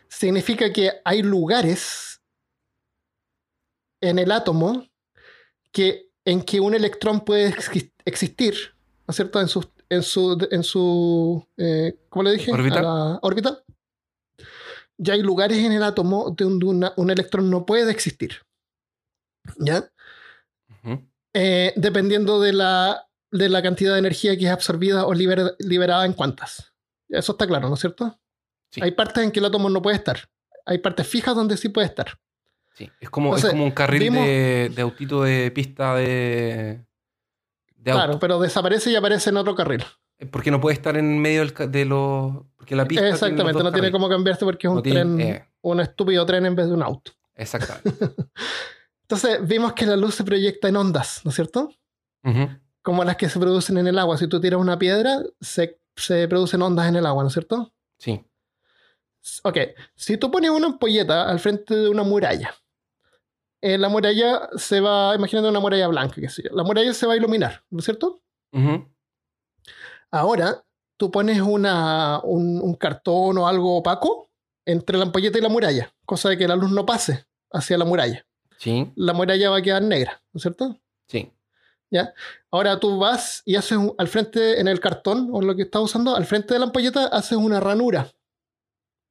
[0.08, 2.20] significa que hay lugares
[4.00, 4.86] en el átomo
[5.72, 8.54] que, en que un electrón puede exis- existir,
[9.06, 9.40] ¿no es cierto?
[9.40, 12.50] En su, en su, en su eh, ¿cómo le dije?
[12.50, 13.62] La órbita.
[14.96, 18.42] Ya hay lugares en el átomo donde una- un electrón no puede existir.
[19.58, 19.90] ¿Ya?
[21.34, 23.06] Eh, dependiendo de la,
[23.38, 26.72] de la cantidad de energía que es absorbida o liber- liberada en cuantas.
[27.08, 28.18] Eso está claro, ¿no es cierto?
[28.70, 28.80] Sí.
[28.82, 30.18] Hay partes en que el átomo no puede estar.
[30.66, 32.18] Hay partes fijas donde sí puede estar.
[32.74, 36.84] Sí, es como, Entonces, es como un carril vimos- de, de autito de pista de,
[37.76, 38.04] de auto.
[38.04, 39.84] Claro, pero desaparece y aparece en otro carril.
[40.18, 42.32] Eh, Porque no puede estar en medio del de los.
[42.56, 43.06] Porque la pista.
[43.08, 45.48] Exactamente, no tiene cómo cambiarse porque es un tiene- tren, eh.
[45.60, 47.12] un estúpido tren en vez de un auto.
[47.34, 47.90] Exactamente.
[49.02, 51.68] Entonces vimos que la luz se proyecta en ondas, ¿no es cierto?
[52.84, 54.18] Como las que se producen en el agua.
[54.18, 57.72] Si tú tiras una piedra, se, se producen ondas en el agua, ¿no es cierto?
[57.98, 58.24] Sí.
[59.42, 59.56] Ok,
[59.94, 62.54] si tú pones una ampolleta al frente de una muralla,
[63.62, 67.06] eh, la muralla se va, imagínate una muralla blanca, qué sé yo, la muralla se
[67.06, 68.20] va a iluminar, ¿no es cierto?
[68.52, 68.86] Ujú.
[70.10, 70.62] Ahora
[70.98, 74.28] tú pones una, un, un cartón o algo opaco
[74.66, 77.86] entre la ampolleta y la muralla, cosa de que la luz no pase hacia la
[77.86, 78.26] muralla.
[78.58, 78.92] Sí.
[78.94, 80.78] La muralla va a quedar negra, ¿no es cierto?
[81.08, 81.32] Sí.
[82.50, 85.82] Ahora tú vas y haces un- al frente, en el cartón o lo que estás
[85.82, 88.10] usando, al frente de la ampolleta haces una ranura.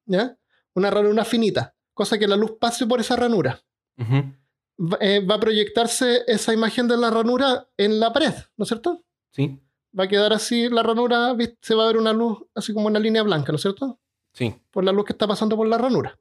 [0.05, 0.37] ¿Ya?
[0.75, 3.61] Una ranura finita, cosa que la luz pase por esa ranura.
[3.97, 8.67] Va, eh, va a proyectarse esa imagen de la ranura en la pared, ¿no es
[8.69, 9.03] cierto?
[9.31, 9.59] Sí.
[9.97, 11.57] Va a quedar así la ranura, ¿viste?
[11.61, 13.99] se va a ver una luz así como una línea blanca, ¿no es cierto?
[14.33, 14.53] Sí.
[14.71, 16.17] Por la luz que está pasando por la ranura.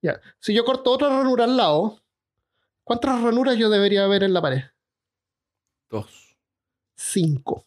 [0.00, 0.20] Ya.
[0.38, 2.00] Si yo corto otra ranura al lado,
[2.84, 4.62] ¿cuántas ranuras yo debería ver en la pared?
[5.92, 6.36] Dos.
[6.96, 7.66] Cinco.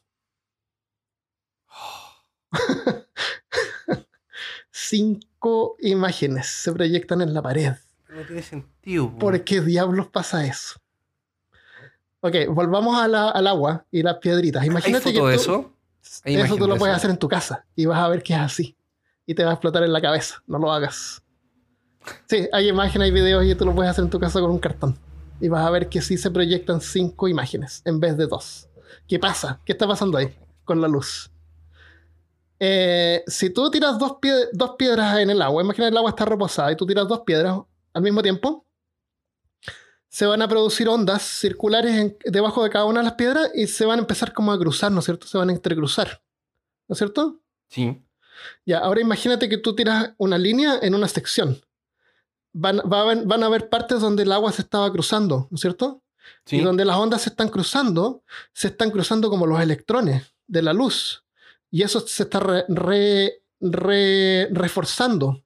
[4.71, 7.73] Cinco imágenes se proyectan en la pared.
[8.09, 9.11] No tiene sentido.
[9.11, 9.19] po.
[9.19, 10.79] ¿Por qué diablos pasa eso?
[12.21, 14.63] Ok, volvamos a la- al agua y las piedritas.
[14.63, 15.71] ¿Hay Imagínate que de tú- eso?
[16.23, 16.97] Hay eso tú lo de puedes eso.
[16.97, 18.75] hacer en tu casa y vas a ver que es así.
[19.25, 20.41] Y te va a explotar en la cabeza.
[20.47, 21.21] No lo hagas.
[22.27, 24.59] Sí, hay imágenes, hay videos y tú lo puedes hacer en tu casa con un
[24.59, 24.97] cartón.
[25.41, 28.69] Y vas a ver que sí se proyectan cinco imágenes en vez de dos.
[29.07, 29.61] ¿Qué pasa?
[29.65, 30.33] ¿Qué está pasando ahí
[30.63, 31.29] con la luz?
[32.59, 36.25] Eh, si tú tiras dos, pie- dos piedras en el agua, imagina el agua está
[36.25, 37.59] reposada y tú tiras dos piedras
[37.93, 38.65] al mismo tiempo,
[40.07, 43.67] se van a producir ondas circulares en- debajo de cada una de las piedras y
[43.67, 45.27] se van a empezar como a cruzar, ¿no es cierto?
[45.27, 46.21] Se van a entrecruzar,
[46.87, 47.41] ¿no es cierto?
[47.67, 48.01] Sí.
[48.65, 51.57] Ya, ahora imagínate que tú tiras una línea en una sección.
[52.57, 55.55] Van, va a haber- van a haber partes donde el agua se estaba cruzando, ¿no
[55.55, 56.01] es cierto?
[56.45, 56.57] Sí.
[56.57, 60.71] Y donde las ondas se están cruzando, se están cruzando como los electrones de la
[60.73, 61.23] luz.
[61.69, 65.43] Y eso se está re- re- re- reforzando.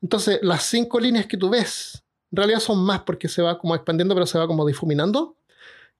[0.00, 3.74] Entonces, las cinco líneas que tú ves, en realidad son más porque se va como
[3.74, 5.36] expandiendo, pero se va como difuminando.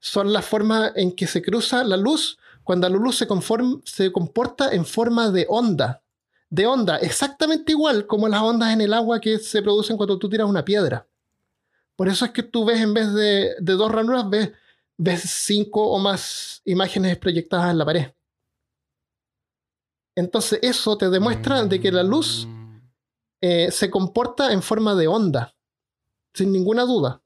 [0.01, 4.13] Son la forma en que se cruza la luz cuando la luz se, conform- se
[4.13, 6.03] comporta en forma de onda.
[6.51, 10.29] De onda, exactamente igual como las ondas en el agua que se producen cuando tú
[10.31, 11.07] tiras una piedra.
[11.95, 14.25] Por eso es que tú ves en vez de, dos ranuras,
[14.97, 18.13] ves, cinco o más imágenes proyectadas en la pared.
[20.15, 22.49] Entonces eso te demuestra de que la luz
[23.41, 25.55] eh, se comporta en forma de onda,
[26.33, 27.23] sin ninguna duda.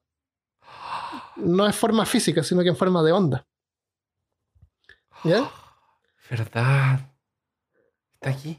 [1.37, 3.47] No es forma física, sino que en forma de onda.
[5.25, 5.51] ¿Ya?
[6.31, 7.11] ¿Verdad?
[8.15, 8.59] Está aquí.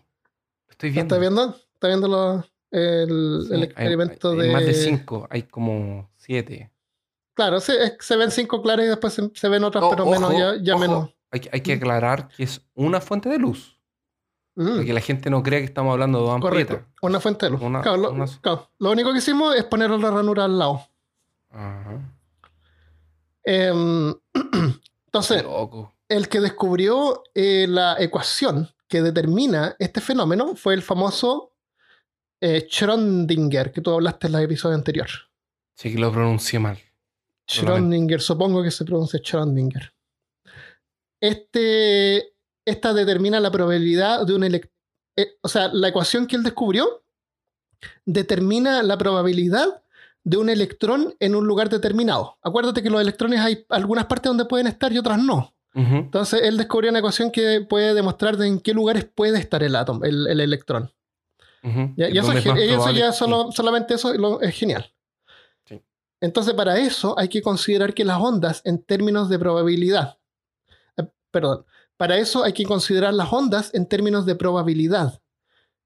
[0.88, 1.16] Estoy viendo.
[1.16, 1.56] ¿Estás viendo?
[1.74, 4.52] ¿Estás viendo lo- el, Sí, el hay- experimento hay- de...
[4.54, 6.72] más de cinco, hay como siete.
[7.36, 10.12] Claro, que se ven cinco claras y después se, se ven otras, Oh, pero ojo,
[10.12, 11.10] menos, ya, menos.
[11.32, 13.78] Hay, que- hay que aclarar que es una fuente de luz.
[14.56, 14.68] Mm.
[14.74, 17.52] Para que la gente no crea que estamos hablando de dos Correcto, una fuente de
[17.52, 17.62] luz.
[17.62, 20.82] Una- Claro, lo, una- claro, lo único que hicimos es poner la ranura al lado.
[21.50, 22.00] Ajá.
[23.46, 24.14] Em,
[25.08, 25.44] entonces,
[26.10, 31.52] el que descubrió eh, la ecuación que determina este fenómeno fue el famoso
[32.40, 35.08] eh, Schrödinger, que tú hablaste en el episodio anterior.
[35.76, 36.78] Sí que lo pronuncié mal.
[37.50, 39.92] Schrödinger, supongo que se pronuncia Schrödinger.
[41.20, 42.36] Este,
[42.68, 44.70] esta determina la probabilidad de un elec-
[45.18, 47.04] eh, o sea, la ecuación que él descubrió
[48.06, 49.82] determina la probabilidad
[50.24, 52.38] de un electrón en un lugar determinado.
[52.44, 55.53] Acuérdate que los electrones hay algunas partes donde pueden estar y otras no.
[55.76, 59.76] Entonces él descubrió una ecuación que puede demostrar de en qué lugares puede estar el
[59.76, 60.92] átomo, el, el electrón.
[61.96, 64.94] Ya- ¿En y eso, es eso ya solo, solamente eso lo- es genial.
[65.66, 65.82] Sí.
[66.22, 70.18] Entonces, para eso hay que considerar que las ondas en términos de probabilidad.
[70.98, 71.66] eh, perdón.
[71.98, 75.22] Para eso hay que considerar las ondas en términos de probabilidad.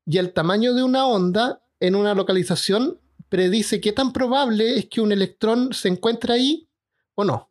[0.05, 4.99] Y el tamaño de una onda en una localización predice qué tan probable es que
[5.01, 6.67] un electrón se encuentre ahí
[7.15, 7.49] o no.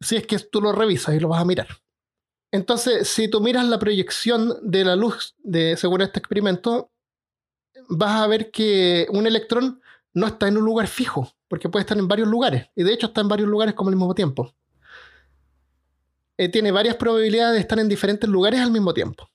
[0.00, 1.68] Si es que tú lo revisas y lo vas a mirar.
[2.50, 6.90] Entonces, si tú miras la proyección de la luz de, según este experimento,
[7.88, 9.82] vas a ver que un electrón
[10.14, 13.08] no está en un lugar fijo, porque puede estar en varios lugares, y de hecho
[13.08, 14.54] está en varios lugares como al mismo tiempo.
[16.38, 19.28] Eh, tiene varias probabilidades de estar en diferentes lugares al mismo tiempo.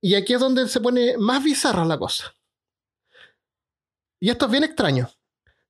[0.00, 2.34] Y aquí es donde se pone más bizarra la cosa.
[4.18, 5.10] Y esto es bien extraño.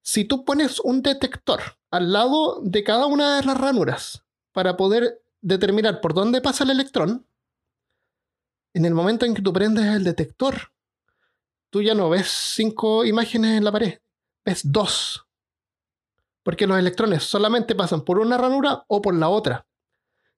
[0.03, 1.61] Si tú pones un detector
[1.97, 6.71] al lado de cada una de las ranuras, para poder determinar por dónde pasa el
[6.71, 7.27] electrón,
[8.75, 10.73] en el momento en que tú prendes el detector,
[11.71, 13.99] tú ya no ves cinco imágenes en la pared,
[14.45, 15.27] ves dos.
[16.43, 19.67] Porque los electrones solamente pasan por una ranura o por la otra.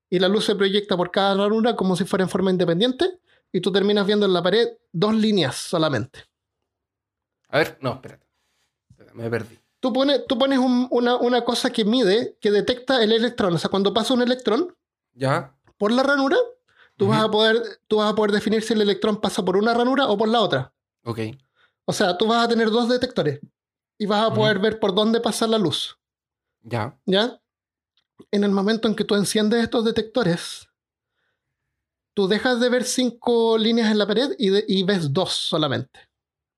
[0.08, 3.20] Y la luz se proyecta por cada ranura como si fuera en forma independiente,
[3.52, 6.24] y tú terminas viendo en la pared dos líneas solamente.
[7.48, 8.26] A ver, no, espérate.
[9.14, 9.57] Me perdí.
[9.80, 13.54] Tú pones, tú pones un- una, una cosa que mide, que detecta el electrón.
[13.54, 14.76] O sea, cuando pasa un electrón
[15.14, 15.54] ¿Ya?
[15.76, 16.36] por la ranura,
[16.96, 19.74] tú, vas, a poder, tú vas a poder definir si el electrón pasa por una
[19.74, 20.72] ranura o por la otra.
[21.04, 21.20] Ok.
[21.84, 23.40] O sea, tú vas a tener dos detectores
[23.98, 25.96] y vas a poder ver por dónde pasa la luz.
[26.62, 26.98] Ya.
[27.06, 27.40] ¿Ya?
[28.32, 30.68] En el momento en que tú enciendes estos detectores,
[32.14, 36.00] tú dejas de ver cinco líneas en la pared y, de- y ves dos solamente.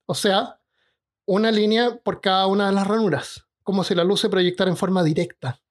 [0.06, 0.59] O sea,
[1.32, 4.76] una línea por cada una de las ranuras, como si la luz se proyectara en
[4.76, 5.62] forma directa,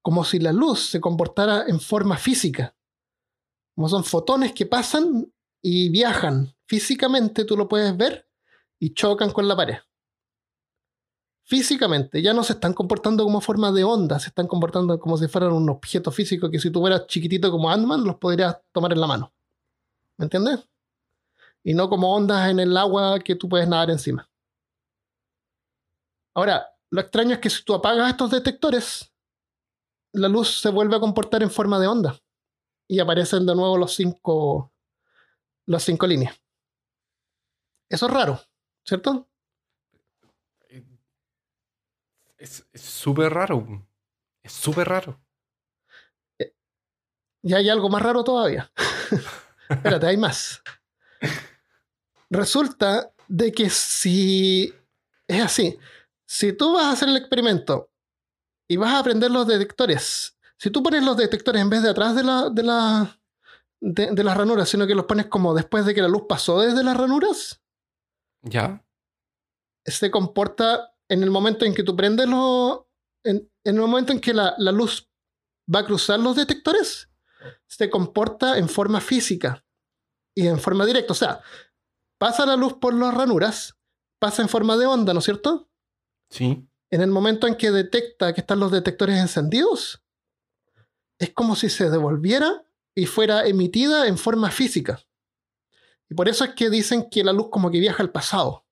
[0.00, 2.74] como si la luz se comportara en forma física,
[3.74, 8.26] como son fotones que pasan y viajan físicamente, tú lo puedes ver
[8.78, 9.76] y chocan con la pared.
[11.42, 15.28] Físicamente, ya no se están comportando como forma de onda, se están comportando como si
[15.28, 19.00] fueran un objeto físico que si tú fueras chiquitito como Ant-Man, los podrías tomar en
[19.02, 19.34] la mano.
[20.16, 20.66] ¿Me entiendes?
[21.62, 24.26] Y no como ondas en el agua que tú puedes nadar encima.
[26.34, 29.12] Ahora, lo extraño es que si tú apagas estos detectores,
[30.12, 32.20] la luz se vuelve a comportar en forma de onda.
[32.88, 34.72] Y aparecen de nuevo los cinco,
[35.66, 36.38] las cinco líneas.
[37.88, 38.40] Eso es raro,
[38.84, 39.28] ¿cierto?
[42.36, 43.86] Es súper raro.
[44.42, 45.20] Es súper raro.
[47.42, 48.70] Y hay algo más raro todavía.
[49.68, 50.62] Espérate, hay más.
[52.30, 54.74] Resulta de que si
[55.26, 55.78] es así,
[56.26, 57.90] si tú vas a hacer el experimento
[58.68, 62.14] y vas a aprender los detectores, si tú pones los detectores en vez de atrás
[62.14, 63.20] de la, de la
[63.80, 66.60] de, de las ranuras, sino que los pones como después de que la luz pasó
[66.60, 67.60] desde las ranuras,
[68.42, 68.84] ¿Ya?
[69.84, 72.80] se comporta en el momento en que tú prendes los.
[73.24, 75.10] En, en el momento en que la, la luz
[75.72, 77.10] va a cruzar los detectores,
[77.66, 79.64] se comporta en forma física
[80.34, 81.12] y en forma directa.
[81.12, 81.40] O sea,
[82.18, 83.76] pasa la luz por las ranuras,
[84.18, 85.70] pasa en forma de onda, ¿no es cierto?
[86.34, 86.66] Sí.
[86.90, 90.02] En el momento en que detecta que están los detectores encendidos,
[91.18, 92.64] es como si se devolviera
[92.94, 95.00] y fuera emitida en forma física.
[96.10, 98.66] Y por eso es que dicen que la luz como que viaja al pasado.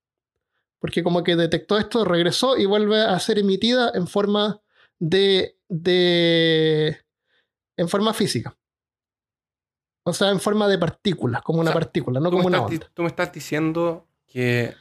[0.81, 4.61] Porque como que detectó esto, regresó y vuelve a ser emitida en forma
[4.99, 5.57] de.
[5.69, 7.01] de
[7.77, 8.59] en forma física.
[10.05, 12.91] O sea, en forma de partículas, como una O sea, partícula, no como una onda.
[12.93, 14.75] tú me estás diciendo que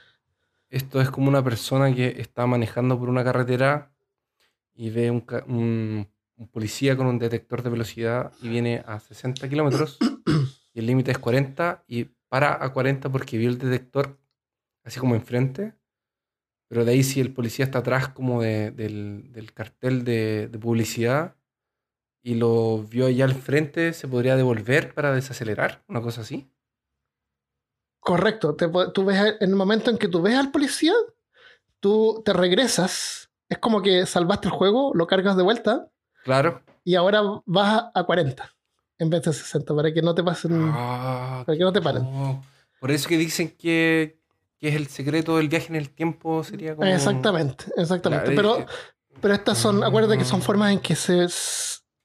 [0.71, 3.93] esto es como una persona que está manejando por una carretera
[4.75, 6.07] y ve un,
[6.51, 9.99] policía con un detector de velocidad y viene a 60 kilómetros
[10.73, 14.19] y el límite es 40 y para a 40 porque vio el detector
[14.83, 15.75] así como enfrente.
[16.69, 20.59] Pero de ahí si el policía está atrás como de- del, del cartel de, de
[20.59, 21.35] publicidad
[22.23, 26.51] y lo vio allá al frente, se podría devolver para desacelerar, una cosa así.
[28.01, 28.55] Correcto.
[28.55, 30.93] Te tú ves, en el momento en que tú ves al policía,
[31.79, 33.29] tú te regresas.
[33.47, 35.87] Es como que salvaste el juego, lo cargas de vuelta
[36.23, 36.61] Claro.
[36.83, 38.49] y ahora vas a, a 40
[38.99, 40.71] en vez de 60 para que no te pasen.
[40.73, 42.03] Ah, para que no te paren.
[42.03, 42.43] no.
[42.79, 44.19] Por eso que dicen que,
[44.59, 46.87] que es el secreto del viaje en el tiempo, sería como...
[46.87, 48.31] Exactamente, exactamente.
[48.35, 48.65] Pero,
[49.21, 50.43] pero estas son, acuérdate que son Ah.
[50.43, 51.27] formas en que se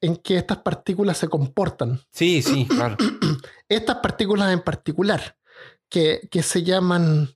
[0.02, 1.98] en que estas partículas se comportan.
[2.12, 2.96] Sí, sí, claro.
[3.68, 5.36] Estas partículas en particular,
[5.88, 7.28] que, se llaman,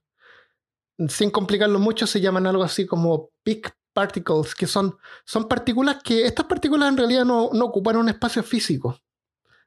[1.08, 6.26] sin complicarlo mucho, se llaman algo así como peak particles, que son, son partículas que,
[6.26, 8.98] estas partículas en realidad no, no ocupan un espacio físico.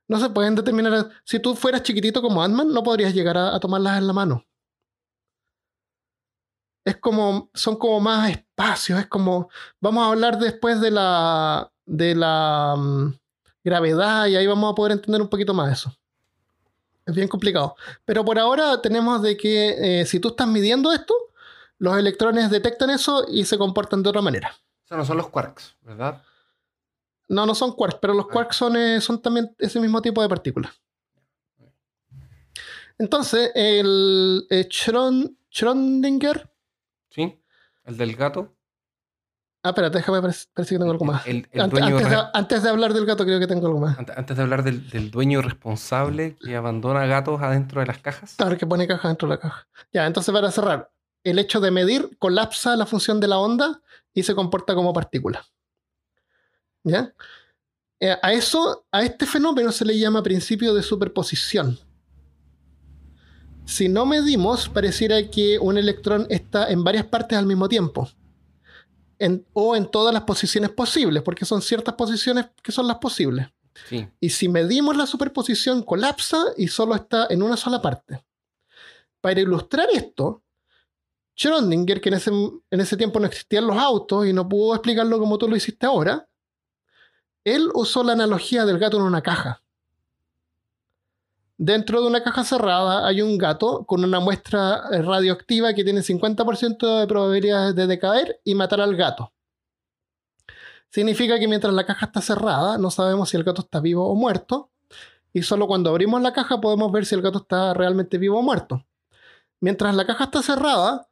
[0.07, 1.09] No se pueden determinar.
[1.23, 4.45] Si tú fueras chiquitito como Ant-Man, no podrías llegar a, a tomarlas en la mano.
[6.85, 12.13] Es como, son como más espacios, es como, vamos a hablar después de la, de
[12.13, 13.13] la mm,
[13.63, 15.93] gravedad y ahí vamos a poder entender un poquito más eso.
[17.05, 17.75] Es bien complicado.
[18.05, 21.13] Pero por ahora tenemos de que eh, si tú estás midiendo esto,
[21.79, 24.55] los electrones detectan eso y se comportan de otra manera.
[24.85, 26.21] O sea, no son los quarks, ¿verdad?
[27.27, 28.31] No, no son quarks, pero los Ah.
[28.31, 30.71] quarks son, eh, son también ese mismo tipo de partículas.
[32.97, 36.49] Entonces, el eh, Schrödinger.
[37.09, 37.41] Sí.
[37.85, 38.55] El del gato.
[39.65, 41.25] Ah, espérate, déjame, parece, parece que tengo algo más.
[41.25, 43.97] El, el antes, de, re- antes de hablar del gato, creo que tengo algo más.
[43.97, 48.33] ante- antes de hablar del, del dueño responsable que abandona gatos adentro de las cajas.
[48.35, 49.65] Claro, que pone caja dentro de la caja.
[49.93, 50.91] Ya, entonces para cerrar,
[51.23, 53.81] el hecho de medir colapsa la función de la onda
[54.13, 55.45] y se comporta como partícula.
[56.83, 57.13] ¿Ya?
[58.01, 61.79] Eh, a eso, a este fenómeno se le llama principio de superposición.
[63.65, 68.09] Si no medimos, pareciera que un electrón está en varias partes al mismo tiempo.
[69.23, 73.47] En- o en todas las posiciones posibles, porque son ciertas posiciones que son las posibles.
[73.87, 74.07] Sí.
[74.19, 78.23] Y si medimos la superposición, colapsa y solo está en una sola parte.
[79.21, 80.43] Para ilustrar esto,
[81.37, 85.17] Schrödinger, que en ese, en ese tiempo no existían los autos y no pudo explicarlo
[85.17, 86.27] como tú lo hiciste ahora,
[87.45, 89.62] él usó la analogía del gato en una caja.
[91.65, 96.99] Dentro de una caja cerrada hay un gato con una muestra radioactiva que tiene 50%
[96.99, 99.31] de probabilidades de decaer y matar al gato.
[100.89, 104.13] Significa que mientras la caja está cerrada, no sabemos si el gato está vivo o
[104.13, 104.71] muerto,
[105.31, 108.43] y solo cuando abrimos la caja podemos ver si el gato está realmente vivo o
[108.43, 108.85] muerto.
[109.61, 111.07] Mientras la caja está cerrada,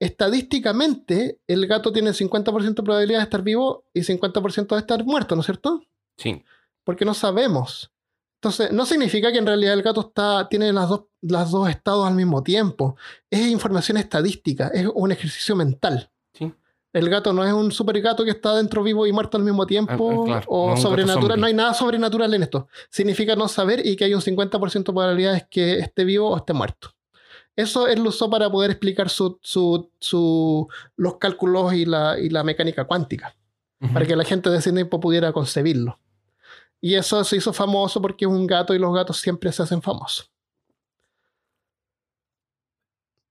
[0.00, 5.36] estadísticamente el gato tiene 50% de probabilidad de estar vivo y 50% de estar muerto,
[5.36, 5.80] ¿no es cierto?
[6.16, 6.42] Sí.
[6.82, 7.92] Porque no sabemos.
[8.42, 12.04] Entonces, no significa que en realidad el gato está, tiene las dos, las dos estados
[12.08, 12.96] al mismo tiempo.
[13.30, 16.10] Es información estadística, es un ejercicio mental.
[16.34, 16.52] Sí.
[16.92, 19.64] El gato no es un super gato que está dentro vivo y muerto al mismo
[19.64, 20.10] tiempo.
[20.10, 21.40] Ah, ah, claro, o no sobrenatural.
[21.40, 22.66] No hay nada sobrenatural en esto.
[22.90, 26.52] Significa no saber y que hay un 50% de probabilidades que esté vivo o esté
[26.52, 26.88] muerto.
[27.54, 30.66] Eso él lo usó para poder explicar su, su- su-
[30.96, 33.36] los cálculos y la, y la mecánica cuántica
[33.92, 35.98] para que la gente de ese tiempo pudiera concebirlo.
[36.84, 39.80] Y eso se hizo famoso porque es un gato y los gatos siempre se hacen
[39.80, 40.32] famosos.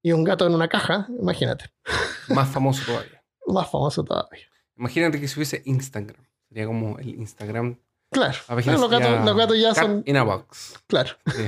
[0.02, 1.66] Y un gato en una caja, imagínate,
[2.30, 3.24] Más famoso todavía.
[3.46, 4.48] más famoso todavía.
[4.78, 6.26] Imagínate que si hubiese Instagram.
[6.48, 7.78] Sería como el Instagram.
[8.10, 10.04] Claro, los, gatos, sería los gatos ya Cat son...
[10.06, 10.80] In a box.
[10.88, 11.12] Claro.
[11.28, 11.46] Sí.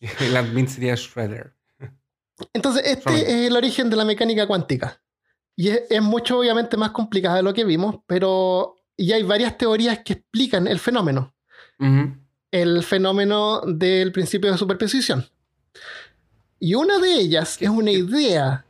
[0.24, 1.54] el admin sería Shredder.
[2.52, 5.00] Entonces, este es el origen de la mecánica cuántica.
[5.56, 9.56] Y es, es mucho, obviamente, más complicada de lo que vimos, pero y hay varias
[9.56, 11.34] teorías que explican el fenómeno.
[12.50, 15.24] El fenómeno del principio de superposición.
[16.58, 18.64] Y una de ellas es una idea.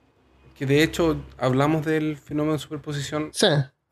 [0.57, 3.47] Que de hecho hablamos del fenómeno de superposición Sí,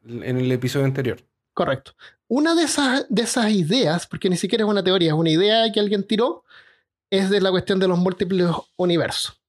[0.05, 1.19] en el episodio anterior.
[1.55, 1.93] correcto.
[2.29, 5.71] Una de esas, de esas ideas, porque ni siquiera es una teoría, es una idea
[5.73, 6.45] que alguien tiró,
[7.09, 9.41] es de la cuestión de los múltiples universos.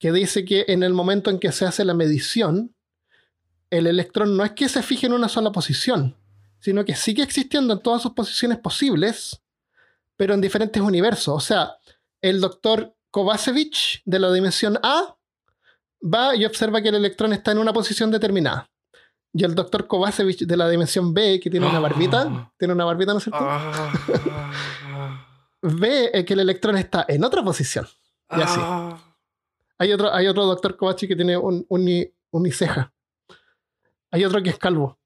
[0.00, 2.74] Que dice que en el momento en que se hace la medición,
[3.70, 6.16] el electrón no es que se fije en una sola posición,
[6.60, 9.40] sino que sigue existiendo en todas sus posiciones posibles,
[10.16, 11.34] pero en diferentes universos.
[11.34, 11.76] O sea,
[12.20, 15.16] el doctor Kovacevic de la dimensión A
[16.02, 18.68] va y observa que el electrón está en una posición determinada.
[19.32, 23.12] Y el doctor Kovacevic de la dimensión B, que tiene una barbita, tiene una barbita,
[23.12, 23.38] ¿no es cierto?
[23.40, 23.92] Ah.
[25.62, 27.86] Ve eh, que el electrón está en otra posición.
[28.30, 28.58] Y así.
[28.62, 28.98] Ah.
[29.78, 32.92] Hay otro, hay otro doctor Kovacic que tiene un, uni- uniceja.
[34.10, 34.98] Hay otro que es calvo.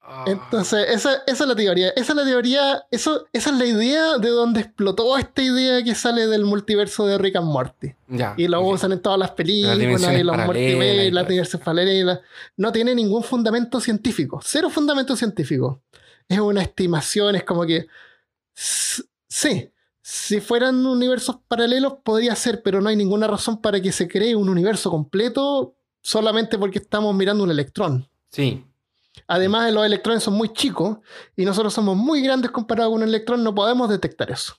[0.00, 0.24] Ah.
[0.26, 1.90] Entonces, esa, esa es la teoría.
[1.90, 5.94] Esa es la teoría, eso, esa es la idea de donde explotó esta idea que
[5.94, 7.94] sale del multiverso de Rick and Morty.
[8.08, 8.72] Ya, Y lo ok.
[8.74, 12.20] usan en todas las películas, y los multiversos, las dimensiones paralelas.
[12.56, 14.40] No tiene ningún fundamento científico.
[14.42, 15.82] Cero fundamento científico.
[16.26, 17.86] Es una estimación, es como que.
[18.54, 19.70] Sí,
[20.10, 24.34] si fueran universos paralelos podría ser, pero no hay ninguna razón para que se cree
[24.34, 28.08] un universo completo solamente porque estamos mirando un electrón.
[28.30, 28.64] Sí,
[29.26, 30.96] Además, los electrones son muy chicos
[31.36, 34.54] y nosotros somos muy grandes comparado con un electrón, no podemos detectar eso.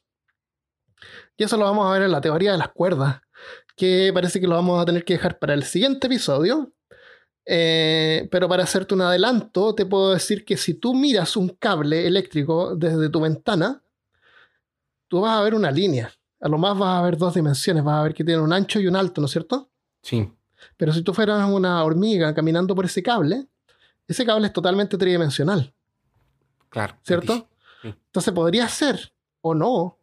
[1.35, 3.21] Y eso lo vamos a ver en la teoría de las cuerdas,
[3.75, 6.73] que parece que lo vamos a tener que dejar para el siguiente episodio.
[7.43, 12.05] Eh, pero para hacerte un adelanto, te puedo decir que si tú miras un cable
[12.05, 13.81] eléctrico desde tu ventana,
[15.09, 16.09] tú vas a ver una línea.
[16.39, 18.79] A lo más vas a ver dos dimensiones, vas a ver que tiene un ancho
[18.79, 19.69] y un alto, ¿no es cierto?
[20.01, 20.31] sí.
[20.75, 23.47] Pero si tú fueras una hormiga caminando por ese cable,
[24.05, 25.73] ese cable es totalmente tridimensional,
[26.67, 26.95] Claro.
[27.01, 27.47] ¿cierto?
[27.81, 27.93] Sí.
[28.07, 29.97] Entonces podría ser, o no,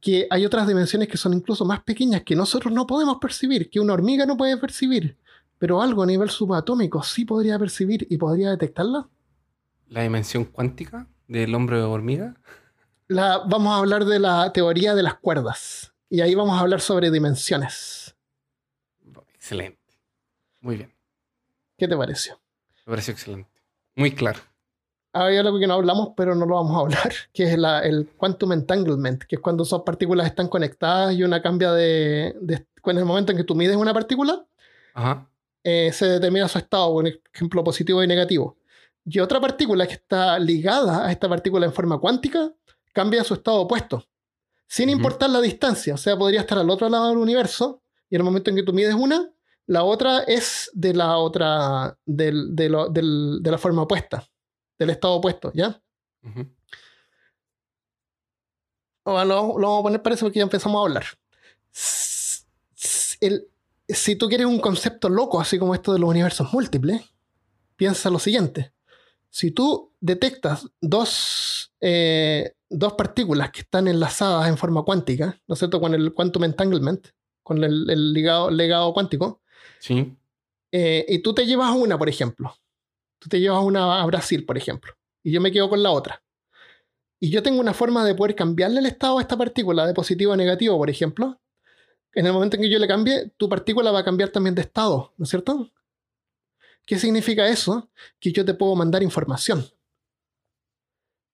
[0.00, 3.80] que hay otras dimensiones que son incluso más pequeñas que nosotros no podemos percibir, que
[3.80, 5.18] una hormiga no puede percibir,
[5.58, 9.08] pero algo a nivel subatómico sí podría percibir y podría detectarla.
[9.88, 12.34] La dimensión cuántica del hombre hormiga.
[13.08, 16.80] La, vamos a hablar de la teoría de las cuerdas, y ahí vamos a hablar
[16.80, 18.14] sobre dimensiones.
[19.34, 19.78] Excelente.
[20.60, 20.92] Muy bien.
[21.78, 22.38] ¿Qué te pareció?
[22.84, 23.48] Me pareció excelente.
[23.96, 24.40] Muy claro.
[25.14, 28.08] Hay algo que no hablamos, pero no lo vamos a hablar, que es la- el
[28.16, 32.98] quantum entanglement, que es cuando dos partículas están conectadas y una cambia de, de- En
[32.98, 34.46] el momento en que tú mides una partícula,
[34.94, 35.28] Ajá.
[35.64, 38.56] eh, se determina su estado, por ejemplo, positivo y negativo.
[39.04, 42.52] Y otra partícula que está ligada a esta partícula en forma cuántica
[42.98, 44.04] cambia su estado opuesto,
[44.66, 45.94] sin importar la distancia.
[45.94, 47.80] O sea, podría estar al otro lado del universo
[48.10, 49.30] y en el momento en que tú mides una,
[49.70, 54.26] La otra es de la otra, del- de, lo- del- de la forma opuesta,
[54.78, 55.68] del estado opuesto, ¿ya?
[56.24, 56.46] Ujú.
[59.04, 61.04] O lo, lo vamos a poner para eso porque ya empezamos a hablar.
[63.20, 63.46] El-
[63.88, 67.02] si tú quieres un concepto loco, así como esto de los universos múltiples,
[67.76, 68.72] piensa lo siguiente.
[69.30, 75.58] Si tú detectas dos, eh, dos partículas que están enlazadas en forma cuántica, ¿no es
[75.58, 75.80] cierto?
[75.80, 77.08] Con el quantum entanglement,
[77.42, 79.42] con el, el ligado, legado cuántico,
[79.80, 80.16] Sí.
[80.72, 82.54] eh, y tú te llevas una, por ejemplo.
[83.18, 84.92] Tú te llevas una a Brasil, por ejemplo,
[85.24, 86.22] y yo me quedo con la otra.
[87.20, 90.32] Y yo tengo una forma de poder cambiarle el estado a esta partícula de positivo
[90.32, 91.40] a negativo, por ejemplo.
[92.14, 94.62] En el momento en que yo le cambie, tu partícula va a cambiar también de
[94.62, 95.72] estado, ¿no es cierto?
[96.86, 97.90] ¿Qué significa eso?
[98.20, 99.66] Que yo te puedo mandar información.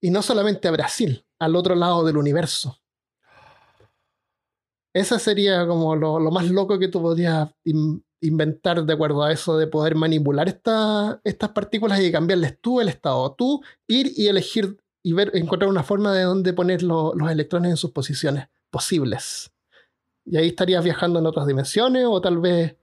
[0.01, 2.79] Y no solamente a Brasil, al otro lado del universo.
[4.95, 9.33] Esa sería como lo, lo más loco que tú podrías in- inventar de acuerdo a
[9.33, 13.33] eso de poder manipular esta- estas partículas y cambiarles tú el estado.
[13.35, 17.71] Tú ir y elegir y ver, encontrar una forma de dónde poner lo- los electrones
[17.73, 19.53] en sus posiciones posibles.
[20.25, 22.77] Y ahí estarías viajando en otras dimensiones o tal vez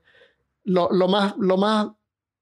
[0.64, 1.88] lo, lo más, lo más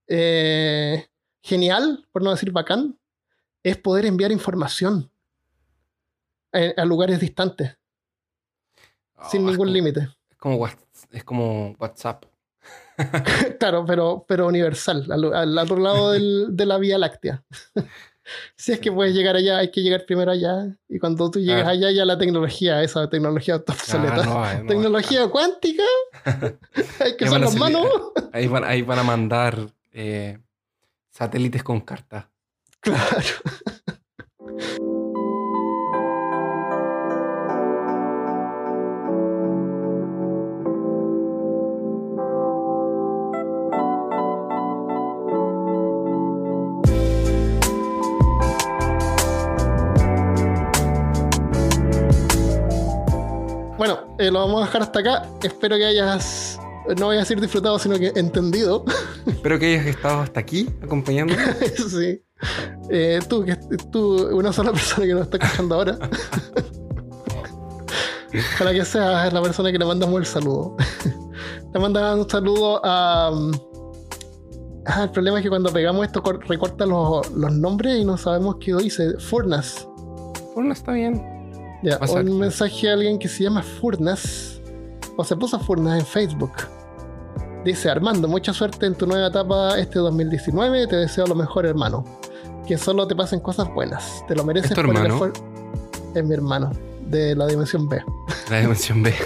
[0.08, 1.08] eh,
[1.42, 2.98] genial, por no decir bacán,
[3.62, 5.10] es poder enviar información
[6.52, 7.76] eh, a lugares distantes,
[9.30, 10.08] sin Oh, es ningún límite.
[10.30, 10.66] Es como,
[11.10, 12.24] es como WhatsApp.
[13.58, 17.42] Claro, pero, pero universal, al, al otro lado del- de la Vía Láctea.
[18.56, 20.76] si es que puedes llegar allá, hay que llegar primero allá.
[20.88, 21.70] Y cuando tú llegas Claro.
[21.78, 24.22] allá, ya la tecnología, esa tecnología está obsoleta.
[24.22, 24.66] Ah, no, eh, no.
[24.66, 25.82] tecnología cuántica,
[27.00, 27.86] hay que usar las manos.
[28.32, 29.56] Ahí van, ahí van a mandar
[29.92, 30.38] eh,
[31.10, 32.26] satélites con cartas.
[32.80, 33.26] Claro.
[53.80, 55.22] Bueno, eh, lo vamos a dejar hasta acá.
[55.42, 56.60] Espero que hayas,
[56.98, 58.84] no voy a decir disfrutado, sino que entendido.
[59.26, 61.42] Espero que hayas estado hasta aquí acompañándome.
[61.88, 62.22] sí.
[62.90, 63.56] Eh, tú, que
[63.90, 65.98] tú, una sola persona que nos está escuchando ahora.
[68.58, 70.76] Para que seas la persona que le mandamos el saludo.
[71.72, 73.30] le mandamos un saludo a.
[74.84, 78.18] Ah, el problema es que cuando pegamos esto cor- recorta los, los nombres y no
[78.18, 79.14] sabemos qué dice.
[79.20, 79.88] Furnas.
[80.54, 81.39] Bueno, está bien.
[81.82, 84.60] Ya, un mensaje a alguien que se llama Furnas.
[85.16, 86.52] O se puso Furnas en Facebook.
[87.64, 90.86] Dice, Armando, mucha suerte en tu nueva etapa este 2019.
[90.86, 92.04] Te deseo lo mejor, hermano.
[92.66, 94.24] Que solo te pasen cosas buenas.
[94.28, 95.32] Te lo mereces ¿Es tu hermano?
[96.14, 96.70] Es mi hermano,
[97.06, 98.02] de la dimensión B.
[98.50, 99.14] La dimensión B.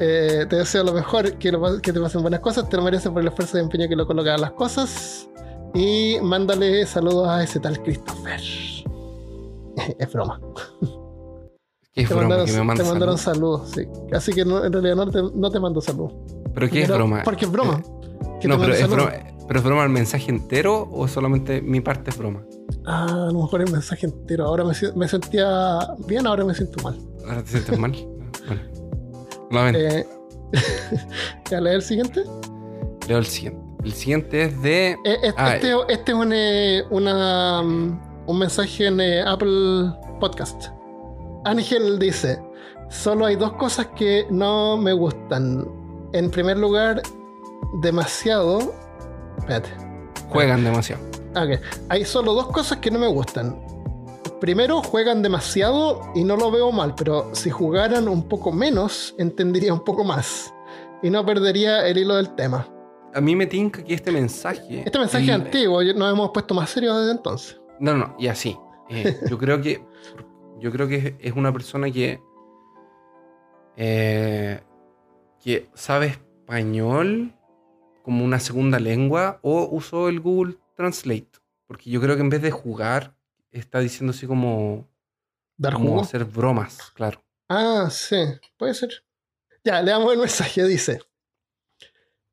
[0.00, 2.68] Eh, te deseo lo mejor, que, lo pas- que te pasen buenas cosas.
[2.68, 5.28] Te lo mereces por el esfuerzo y empeño que lo colocas a las cosas.
[5.74, 8.40] Y mándale saludos a ese tal Christopher.
[9.98, 10.40] es broma.
[11.98, 12.28] ¿Qué es Te broma?
[12.28, 13.70] mandaron, Que me te manda mandaron saludos?
[13.74, 13.82] sí.
[14.12, 16.12] Así que no- en realidad no te, no te mando saludos.
[16.54, 17.22] ¿Pero qué es broma?
[17.24, 17.82] Porque es broma.
[18.40, 19.12] Que no, te pero es, broma,
[19.48, 22.44] ¿pero es broma el mensaje entero o solamente mi parte es broma?
[22.86, 24.44] Ah, a lo mejor el mensaje entero.
[24.46, 26.96] Ahora me, sentía bien, ahora me siento mal.
[27.26, 27.92] ¿Ahora te sientes mal?
[28.46, 28.62] Bueno.
[29.50, 30.06] Nuevamente, Eh,
[31.50, 32.22] ¿Ya leer el siguiente?
[33.08, 33.60] leo el siguiente.
[33.84, 34.90] El siguiente es de.
[34.90, 39.90] Eh, eh, Ah, este, este es un, eh, una, mm, un mensaje en eh, Apple
[40.20, 40.68] Podcast.
[41.44, 42.40] Ángel dice:
[42.90, 45.66] Solo hay dos cosas que no me gustan.
[46.12, 47.02] En primer lugar,
[47.82, 48.72] demasiado.
[49.38, 49.70] Espérate.
[50.30, 51.02] Juegan demasiado.
[51.34, 51.60] Ah, ok.
[51.88, 53.58] Hay solo dos cosas que no me gustan.
[54.40, 59.74] Primero, juegan demasiado y no lo veo mal, pero si jugaran un poco menos, entendería
[59.74, 60.54] un poco más.
[61.02, 62.68] Y no perdería el hilo del tema.
[63.14, 64.82] A mí me tinca que este mensaje.
[64.84, 67.60] Este mensaje es antiguo, nos hemos puesto más serios desde entonces.
[67.80, 68.56] No, no, y así.
[68.90, 69.84] Eh, yo creo que.
[70.60, 72.20] Yo creo que es- una persona que.
[73.76, 74.60] eh,
[75.40, 77.32] que sabe español
[78.02, 81.30] como una segunda lengua o usó el Google Translate.
[81.66, 83.14] Porque yo creo que en vez de jugar,
[83.50, 84.88] está diciendo así como.
[85.56, 86.00] Dar como jugo.
[86.02, 87.22] hacer bromas, claro.
[87.48, 88.16] Ah, sí,
[88.56, 88.90] puede ser.
[89.64, 90.64] Ya, leamos el mensaje.
[90.64, 91.00] Dice: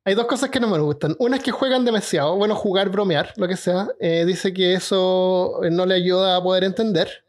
[0.05, 1.15] Hay dos cosas que no me gustan.
[1.19, 2.35] Una es que juegan demasiado.
[2.37, 3.87] Bueno, jugar, bromear, lo que sea.
[3.99, 7.24] Eh, dice que eso eh, no le ayuda a poder entender.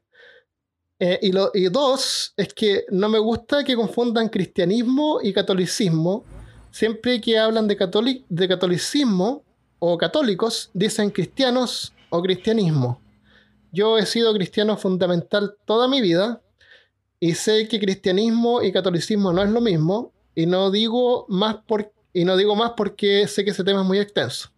[0.98, 6.24] Eh, y, lo- y dos, es que no me gusta que confundan cristianismo y catolicismo.
[6.70, 9.42] Siempre que hablan de, catoli- de catolicismo
[9.78, 13.00] o católicos, dicen cristianos o cristianismo.
[13.72, 16.40] Yo he sido cristiano fundamental toda mi vida
[17.20, 21.92] y sé que cristianismo y catolicismo no es lo mismo y no digo más por
[22.12, 24.48] Y no digo más porque sé que ese tema es muy extenso.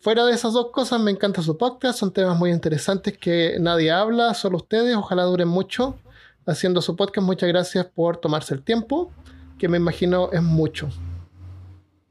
[0.00, 1.98] Fuera de esas dos cosas, me encanta su podcast.
[1.98, 4.94] Son temas muy interesantes que nadie habla, solo ustedes.
[4.94, 5.98] Ojalá duren mucho
[6.46, 7.26] haciendo su podcast.
[7.26, 9.10] Muchas gracias por tomarse el tiempo,
[9.58, 10.88] que me imagino es mucho.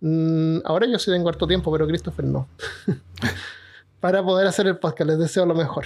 [0.01, 2.49] Mm, ahora yo sí tengo harto tiempo, pero Christopher no.
[4.01, 5.85] Para poder hacer el podcast, les deseo lo mejor.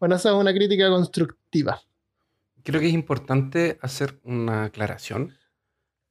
[0.00, 1.80] Bueno, esa es una crítica constructiva.
[2.64, 5.36] Creo que es importante hacer una aclaración.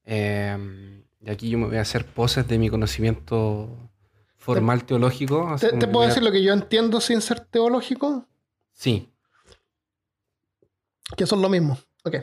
[0.05, 3.88] Em, y aquí yo me voy a hacer poses de mi conocimiento
[4.39, 5.55] formal teológico.
[5.59, 8.25] ¿Te, te puedo decir lo que yo entiendo sin ser teológico?
[8.73, 9.09] Sí.
[11.15, 11.77] Que son lo mismo.
[12.03, 12.15] Ok.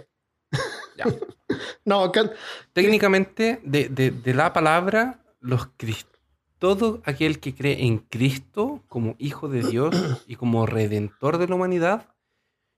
[0.96, 1.04] Ya.
[1.84, 2.30] no, que-
[2.72, 5.68] Técnicamente, de, de- de la palabra, los
[6.58, 9.94] todo aquel que cree en Cristo como Hijo de Dios
[10.26, 12.14] y como Redentor de la humanidad,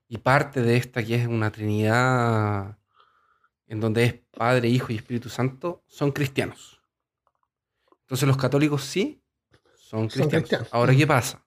[0.09, 2.77] y parte de esta que es una Trinidad
[3.67, 6.81] en donde es Padre, Hijo y Espíritu Santo, son cristianos.
[8.01, 9.21] Entonces los católicos sí
[9.89, 10.31] son cristianos.
[10.33, 10.67] cristianos.
[10.71, 11.43] Ahora, ¿qué pasa?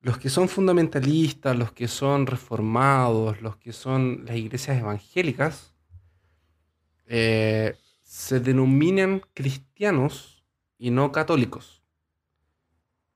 [0.00, 5.74] Los que son fundamentalistas, los que son reformados, los que son las iglesias evangélicas,
[7.06, 10.44] eh, se denominan cristianos
[10.78, 11.82] y no católicos.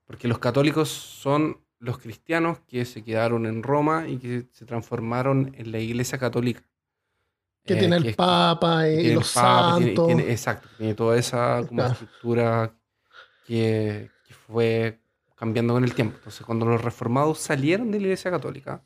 [0.05, 5.53] Porque los católicos son los cristianos que se quedaron en Roma y que se transformaron
[5.57, 6.63] en la iglesia católica.
[7.65, 10.07] que Eh, tiene el es- Papa y, tiene los Papa, santos.
[10.07, 11.93] tiene- exacto, tiene toda esa como Claro.
[11.93, 12.75] estructura
[13.45, 14.12] que
[14.47, 14.99] fue
[15.35, 16.15] cambiando con el tiempo.
[16.17, 18.83] Entonces, cuando los reformados salieron de la Iglesia Católica,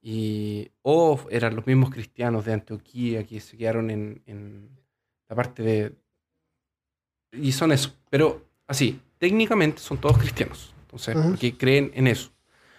[0.00, 4.68] y, o eran los mismos cristianos de Antioquía que se quedaron en, en
[5.28, 5.92] la parte de...
[7.32, 10.74] Y son eso, pero así, técnicamente son todos cristianos.
[10.82, 12.30] Entonces, porque creen en eso.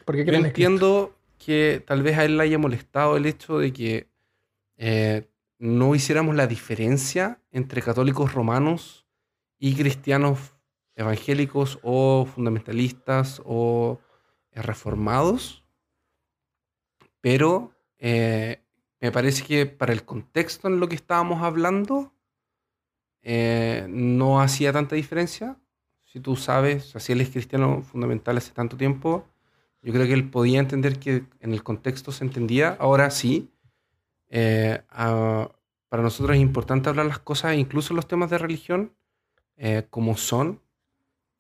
[0.06, 4.08] porque creen entiendo que tal vez a él le haya molestado el hecho de que
[4.78, 9.06] eh, no hiciéramos la diferencia entre católicos romanos
[9.58, 10.53] y cristianos
[10.96, 14.00] evangélicos o fundamentalistas o
[14.52, 15.64] eh, reformados,
[17.22, 18.62] pero eh,
[19.00, 22.14] me parece que para el contexto en lo que estábamos hablando
[23.22, 25.58] eh, no hacía tanta diferencia.
[26.04, 29.26] Si tú sabes, o sea, si él es cristiano fundamental hace tanto tiempo,
[29.82, 32.78] yo creo que él podía entender que en el contexto se entendía.
[32.80, 33.50] Ahora sí,
[34.30, 38.94] para nosotros es importante hablar las cosas, incluso los temas de religión,
[39.90, 40.63] como son.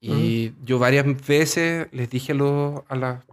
[0.05, 3.25] Y yo varias veces les dije a, los- a, la-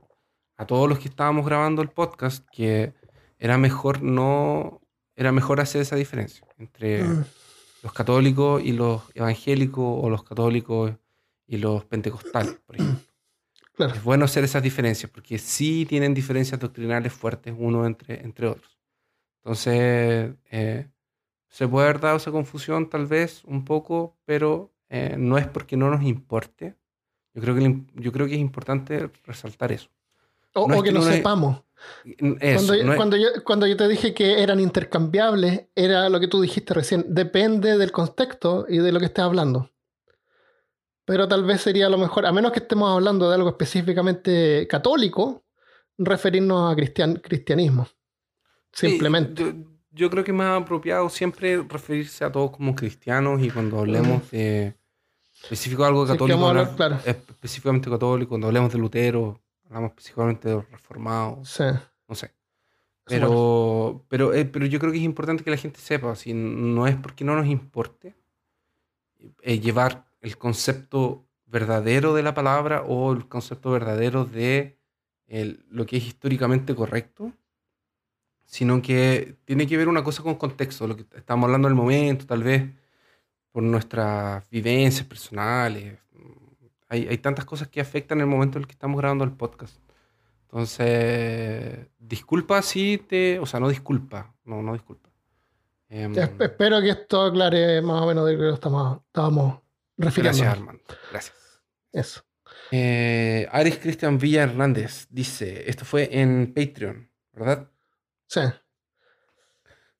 [0.56, 2.92] a todos los que estábamos grabando el podcast que
[3.38, 4.80] era mejor no,
[5.16, 7.24] era mejor hacer esa diferencia entre Mm,
[7.82, 10.92] los católicos y los evangélicos o los católicos
[11.46, 13.04] y los pentecostales, por ejemplo.
[13.74, 13.94] claro.
[13.94, 18.78] Es bueno hacer esas diferencias porque sí tienen diferencias doctrinales fuertes uno entre, entre otros.
[19.42, 20.86] Entonces, eh,
[21.48, 25.76] se puede haber dado esa confusión tal vez un poco, pero eh, no es porque
[25.76, 26.74] no nos importe.
[27.32, 29.88] Yo creo que, yo creo que es importante resaltar eso.
[30.54, 31.62] O, no o es que que no sepamos.
[32.04, 36.20] Eso, cuando, no es- cuando, yo, cuando yo te dije que eran intercambiables, era lo
[36.20, 37.06] que tú dijiste recién.
[37.08, 39.70] Depende del contexto y de lo que estés hablando.
[41.04, 45.44] Pero tal vez sería lo mejor, a menos que estemos hablando de algo específicamente católico,
[45.98, 47.88] referirnos a cristian, cristianismo.
[48.72, 49.42] Sí, Simplemente.
[49.42, 49.52] yo,
[49.92, 54.30] yo creo que es más apropiado siempre referirse a todos como cristianos y cuando hablemos
[54.30, 54.74] de
[55.42, 56.98] específico algo católico, hablar claro.
[57.04, 61.64] específicamente católico, cuando hablemos de Lutero, hablamos específicamente de los reformados, Sí.
[62.08, 62.32] no sé.
[63.04, 66.86] Pero, pero, eh, pero yo creo que es importante que la gente sepa, si no
[66.86, 68.14] es porque no nos importe
[69.42, 74.78] eh, llevar el concepto verdadero de la palabra o el concepto verdadero de
[75.26, 77.32] el- lo que es históricamente correcto,
[78.46, 81.76] sino que tiene que ver una cosa con contexto, lo que estamos hablando en el
[81.76, 82.64] momento, tal vez
[83.52, 85.98] por nuestras vivencias personales.
[86.88, 89.76] Hay, hay tantas cosas que afectan el momento en el que estamos grabando el podcast.
[90.44, 93.38] Entonces, disculpa si te...
[93.38, 95.08] O sea, no disculpa, no, no disculpa.
[95.88, 99.60] Em, Es- Espero que esto aclare más o menos de lo que estamos, estábamos
[99.96, 100.38] refiriendo.
[100.38, 100.82] gracias, Armando.
[101.12, 101.36] Gracias.
[101.92, 102.22] Eso.
[102.72, 107.68] Eh, Aris Cristian Villa Hernández dice, esto fue en Patreon, ¿verdad?
[108.26, 108.40] Sí.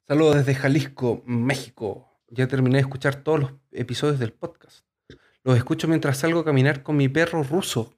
[0.06, 2.09] Saludos desde Jalisco, México.
[2.32, 4.86] Ya terminé de escuchar todos los episodios del podcast.
[5.42, 7.92] Los escucho mientras salgo a caminar con mi perro ruso.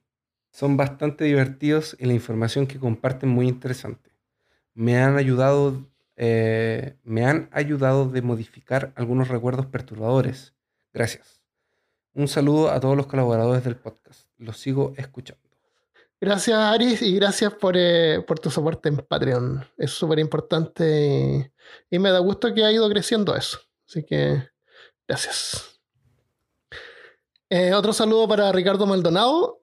[0.51, 4.09] Son bastante divertidos y la información que comparten muy interesante.
[4.73, 10.55] Me han ayudado, eh, me han ayudado de modificar algunos recuerdos perturbadores.
[10.91, 11.41] Gracias.
[12.15, 14.29] Un saludo a todos los colaboradores del podcast.
[14.39, 15.43] Los sigo escuchando.
[16.19, 19.63] Gracias, Aris, y gracias por, eh, tu soporte en Patreon.
[19.77, 21.51] Es súper importante
[21.89, 23.59] y, y me da gusto que ha ido creciendo eso.
[23.93, 24.49] Así que,
[25.07, 25.79] gracias.
[27.47, 29.61] Eh, otro saludo para Ricardo Maldonado.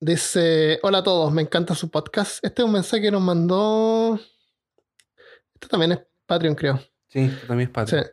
[0.00, 2.44] Dice, hola a todos, me encanta su podcast.
[2.44, 4.18] Este es un mensaje que nos mandó...
[5.54, 6.80] Este también es Patreon, creo.
[7.06, 8.04] Sí, esto también es Patreon.
[8.04, 8.10] Sí.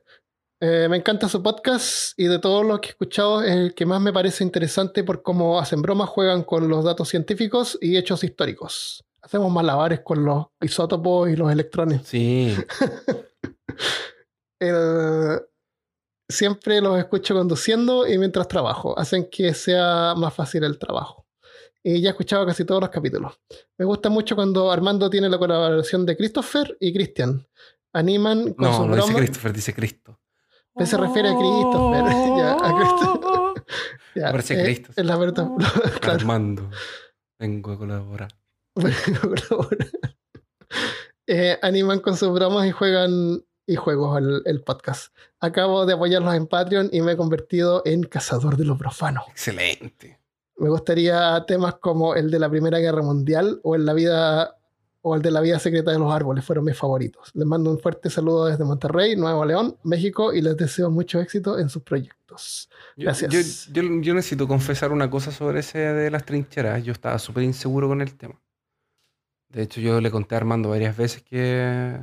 [0.59, 3.87] Eh, me encanta su podcast y de todos los que he escuchado es el que
[3.87, 8.23] más me parece interesante por cómo hacen bromas, juegan con los datos científicos y hechos
[8.23, 9.03] históricos.
[9.23, 12.03] Hacemos malabares con los isótopos y los electrones.
[12.03, 12.55] Sí.
[14.59, 15.41] El-
[16.29, 18.97] siempre los escucho conduciendo y mientras trabajo.
[18.97, 21.25] Hacen que sea más fácil el trabajo.
[21.83, 23.39] Y ya he escuchado casi todos los capítulos.
[23.77, 27.47] Me gusta mucho cuando Armando tiene la colaboración de Christopher y Christian.
[27.93, 29.13] Animan con No, sus no dice.
[29.13, 30.19] Christopher, dice Cristo.
[30.73, 32.03] Pues se refiere a Christopher.
[32.37, 33.53] Ya, a Cristo.
[34.15, 34.91] Ya, Parece eh, Cristo.
[34.95, 35.47] Es la verdad.
[36.01, 36.19] claro.
[36.19, 36.69] Armando,
[37.37, 38.29] vengo a colaborar.
[41.27, 45.13] Eh, animan con sus bromas y juegan y juegos el, el podcast.
[45.39, 49.23] Acabo de apoyarlos en Patreon y me he convertido en cazador de lo profano.
[49.29, 50.19] Excelente.
[50.57, 54.55] Me gustaría temas como el de la Primera Guerra Mundial o el la vida
[55.07, 57.29] o el de la vida secreta de los árboles fueron mis favoritos.
[57.35, 61.59] Les mando un fuerte saludo desde Monterrey, Nuevo León, México y les deseo mucho éxito
[61.59, 62.69] en sus proyectos.
[62.97, 63.31] Gracias.
[63.67, 66.83] Yo, yo- yo necesito confesar una cosa sobre ese de las trincheras.
[66.83, 68.41] Yo estaba súper inseguro con el tema.
[69.49, 71.99] De hecho, yo le conté a Armando varias veces que,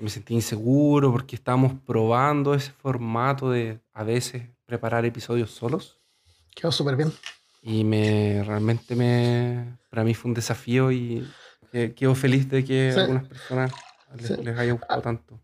[0.00, 5.98] que me sentí inseguro porque estábamos probando ese formato de a veces preparar episodios solos.
[6.56, 7.12] Quedó súper bien.
[7.60, 11.30] Y me realmente me para mí fue un desafío y
[11.70, 12.98] que- quedo feliz de que Sí.
[12.98, 13.72] a algunas personas
[14.16, 14.36] les, Sí.
[14.42, 15.38] les haya gustado tanto.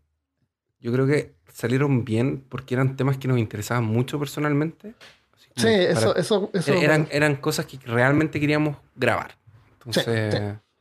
[0.79, 4.95] Yo creo que salieron bien porque eran temas que nos interesaban mucho personalmente.
[5.55, 9.37] Sí, eso, eso, eso, eran, eran cosas que realmente queríamos grabar.
[9.73, 10.03] Entonces,
[10.33, 10.39] sí.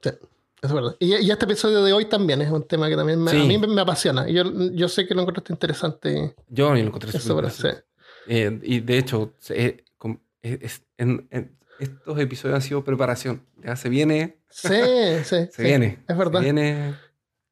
[0.09, 0.18] eso
[0.62, 0.96] es verdad.
[0.98, 3.40] Y, y este episodio de hoy también es un tema que también me- Sí.
[3.40, 4.28] a mí me, me apasiona.
[4.28, 6.34] Y Yo, yo sé que lo encontraste interesante.
[6.48, 7.84] yo lo encontré interesante.
[8.28, 9.84] Eh, y de hecho, eh,
[10.42, 13.42] es- en- en- estos episodios han sido preparación.
[13.62, 14.68] Ya se viene, Sí,
[15.24, 15.24] sí.
[15.24, 15.62] se sí.
[15.62, 16.02] viene.
[16.09, 16.40] Es verdad.
[16.40, 16.94] Se viene.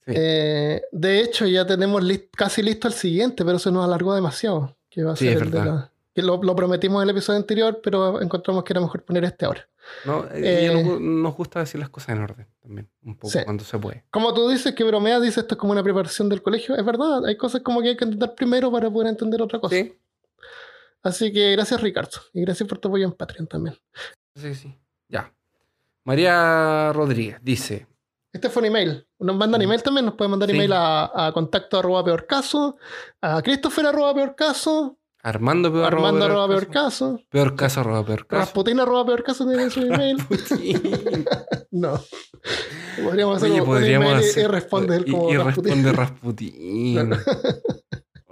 [0.06, 0.12] sí.
[0.16, 2.02] Eh, de hecho, ya tenemos
[2.36, 4.76] casi listo el siguiente, pero se nos alargó demasiado.
[4.90, 5.90] Que va a Sí, ser es verdad.
[6.14, 9.44] Que lo, lo prometimos en el episodio anterior, pero encontramos que era mejor poner este
[9.46, 9.68] ahora.
[10.06, 13.40] No, eh, Eh, nos, nos gusta decir las cosas en orden también, un poco Sí.
[13.44, 14.04] cuando se puede.
[14.10, 16.76] Como tú dices que bromeas, dices esto es como una preparación del colegio.
[16.76, 19.74] Es verdad, hay cosas como que hay que entender primero para poder entender otra cosa.
[19.74, 19.98] Sí,
[21.02, 22.18] Así que gracias, Ricardo.
[22.32, 23.76] Y gracias por tu apoyo en Patreon también.
[24.36, 24.74] sí, sí.
[25.08, 25.32] Ya.
[26.04, 27.86] María Rodríguez dice:
[28.32, 29.06] Este fue un email.
[29.18, 30.06] Nos mandan email también.
[30.06, 30.54] Nos pueden mandar Sí.
[30.56, 32.76] email a, a contacto arroba peor caso,
[33.20, 38.26] a Christopher arroba peor caso, Armando peor Armando arroba peor caso, Peor caso, arroba peor
[38.26, 38.40] caso.
[38.42, 40.18] Rasputin arroba peor caso tiene su email.
[41.72, 42.00] No.
[43.02, 45.72] Podríamos hacer Oye, un- email y- hacer- y responder como y Rasputin.
[45.84, 47.10] responde Rasputín.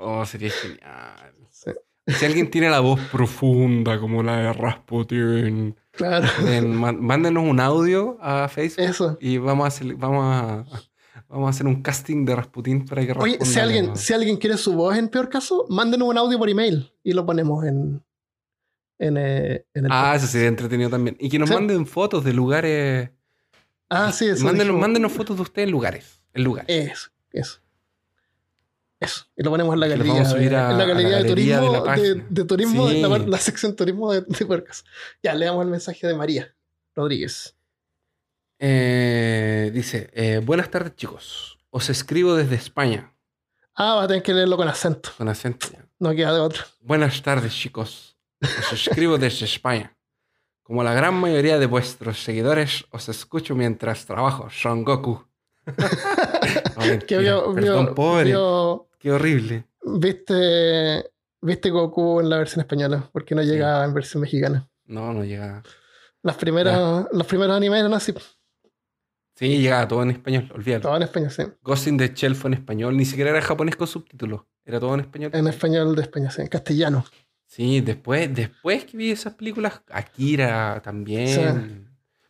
[0.05, 1.33] Oh, sería genial.
[1.51, 1.71] Sí.
[2.09, 6.27] Si alguien tiene la voz profunda como la de Rasputín, Claro.
[6.99, 9.17] mándenos un audio a Facebook Eso.
[9.21, 10.65] y vamos a vamos a,
[11.33, 14.37] vamos a hacer un casting de Rasputín para que Oye, si alguien, la- si alguien
[14.37, 18.03] quiere su voz en peor caso, mándenos un audio por email y lo ponemos en,
[18.99, 20.25] en, eh, en el Ah, podcast.
[20.25, 21.17] eso sería entretenido también.
[21.19, 21.55] Y que nos Sí.
[21.55, 23.11] manden fotos de lugares.
[23.89, 24.45] Ah, sí, eso.
[24.45, 26.23] Mándenos, mándenos fotos de ustedes en lugares.
[26.35, 26.69] En lugares.
[26.93, 27.59] Eso, eso.
[29.01, 29.25] Eso.
[29.37, 30.13] Y lo ponemos en la galería.
[30.13, 31.85] vamos a subir de- a- en la galería de galería de turismo.
[31.87, 33.01] la De, de turismo, Sí.
[33.03, 34.85] la, la sección turismo de, de Puercas.
[35.23, 36.55] Ya, leamos el mensaje de María
[36.95, 37.57] Rodríguez.
[38.65, 41.59] Eh, dice: eh, Buenas tardes, chicos.
[41.71, 43.13] Os escribo desde España.
[43.75, 45.11] Ah, va a tener que leerlo con acento.
[45.19, 45.67] Con acento.
[45.99, 46.63] No queda de otro.
[46.81, 48.17] Buenas tardes, chicos.
[48.41, 49.97] Os escribo desde España.
[50.63, 54.49] Como la gran mayoría de vuestros seguidores, os escucho mientras trabajo.
[54.51, 55.25] Son Goku.
[56.75, 56.99] No.
[57.07, 58.25] Que vio, Perdón, vio- pobre.
[58.31, 59.67] vio- Qué horrible.
[59.85, 61.11] viste,
[61.41, 64.69] viste Goku en la versión española, porque no llegaba en versión mexicana.
[64.87, 65.63] No, no llega.
[66.23, 68.13] Las primeras, los primeros animes eran así,
[69.43, 70.83] Sí, llega todo en español, olvídalo.
[70.83, 71.43] todo en español, sí.
[71.63, 74.43] Ghost in the Shell fue en español, ni siquiera era japonés con subtítulos.
[74.65, 75.33] Era todo en español.
[75.35, 77.05] En español de España, sí, en castellano.
[77.47, 81.89] Sí, después, después que vi esas películas, Akira también.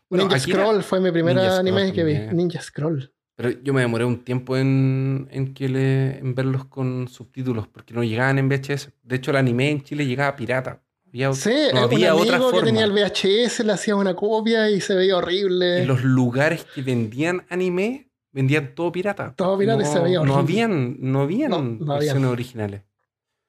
[0.08, 2.34] Bueno, Ninja Akira- Scroll fue mi primer Ninja anime Scroll que vi.
[2.34, 3.12] Ninja Scroll.
[3.36, 7.92] Pero yo me demoré un tiempo en, en, que le, en verlos con subtítulos, porque
[7.94, 8.90] no llegaban en VHS.
[9.02, 10.82] De hecho, el anime en Chile llegaba pirata.
[11.12, 12.64] Había- Sí, no un había amigo otra que forma.
[12.64, 15.82] tenía el VHS, le hacía una copia y se veía horrible.
[15.82, 19.34] Y los lugares que vendían anime, vendían todo pirata.
[19.36, 20.62] Todo pirata y se veía No horrible.
[20.62, 22.24] habían, no habían No, no versiones habían.
[22.24, 22.82] originales.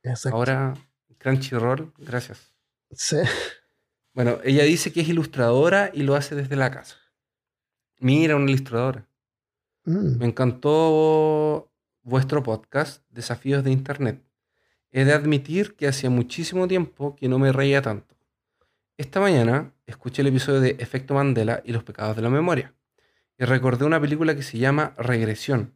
[0.03, 0.36] Exacto.
[0.38, 0.74] Ahora,
[1.18, 2.53] Crunchyroll, gracias.
[2.91, 3.18] Sí.
[4.14, 6.97] Bueno, ella dice que es ilustradora y lo hace desde la casa.
[7.99, 9.07] Mira, una ilustradora.
[9.86, 10.18] Mm.
[10.20, 11.72] Me encantó
[12.03, 14.22] vuestro podcast, Desafíos de Internet.
[14.95, 18.15] He de admitir que hacía muchísimo tiempo que no me reía tanto.
[18.95, 22.75] Esta mañana escuché el episodio de Efecto Mandela y los pecados de la memoria
[23.39, 25.73] y recordé una película que se llama Regresión.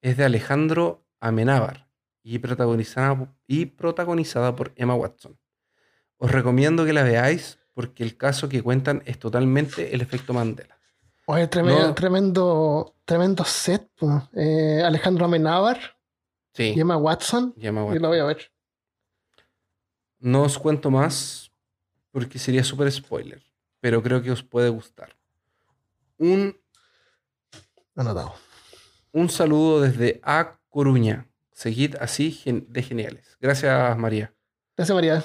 [0.00, 1.88] Es de Alejandro Amenábar
[2.22, 5.38] y protagonizada, y protagonizada por Emma Watson.
[6.16, 10.78] Os recomiendo que la veáis porque el caso que cuentan es totalmente el efecto Mandela.
[11.26, 11.94] Oye, tremendo, No.
[11.94, 13.90] tremendo, tremendo set.
[14.34, 15.78] Eh, Alejandro Amenábar
[16.54, 17.52] Sí, y Emma Watson.
[17.58, 18.02] y Emma Y Watson.
[18.02, 18.50] lo voy a ver.
[20.18, 21.50] No os cuento más
[22.10, 23.42] porque sería súper spoiler,
[23.80, 25.16] pero creo que os puede gustar.
[26.18, 26.56] Un,
[27.96, 28.34] Anotado.
[29.12, 31.28] un saludo desde A Coruña.
[31.52, 33.36] Seguid así gen- de geniales.
[33.40, 34.32] Gracias, María.
[34.76, 35.24] Gracias, María.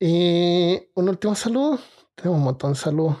[0.00, 1.78] Y un último saludo.
[2.14, 3.16] Tenemos un montón de saludos.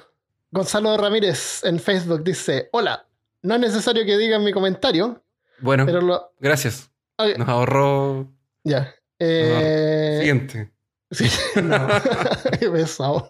[0.50, 3.06] Gonzalo Ramírez en Facebook dice: Hola,
[3.42, 5.22] no es necesario que digan mi comentario,
[5.60, 6.32] Bueno, pero lo.
[6.40, 6.90] gracias.
[7.36, 8.28] Nos ahorró.
[8.64, 8.94] ya.
[9.18, 10.72] Eh, Siguiente.
[11.10, 11.26] sí,
[11.62, 11.88] no.
[12.58, 13.28] Qué pesado.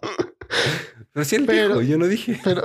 [1.15, 2.41] Recién pero- dijo, yo no dije.
[2.45, 2.65] Pero,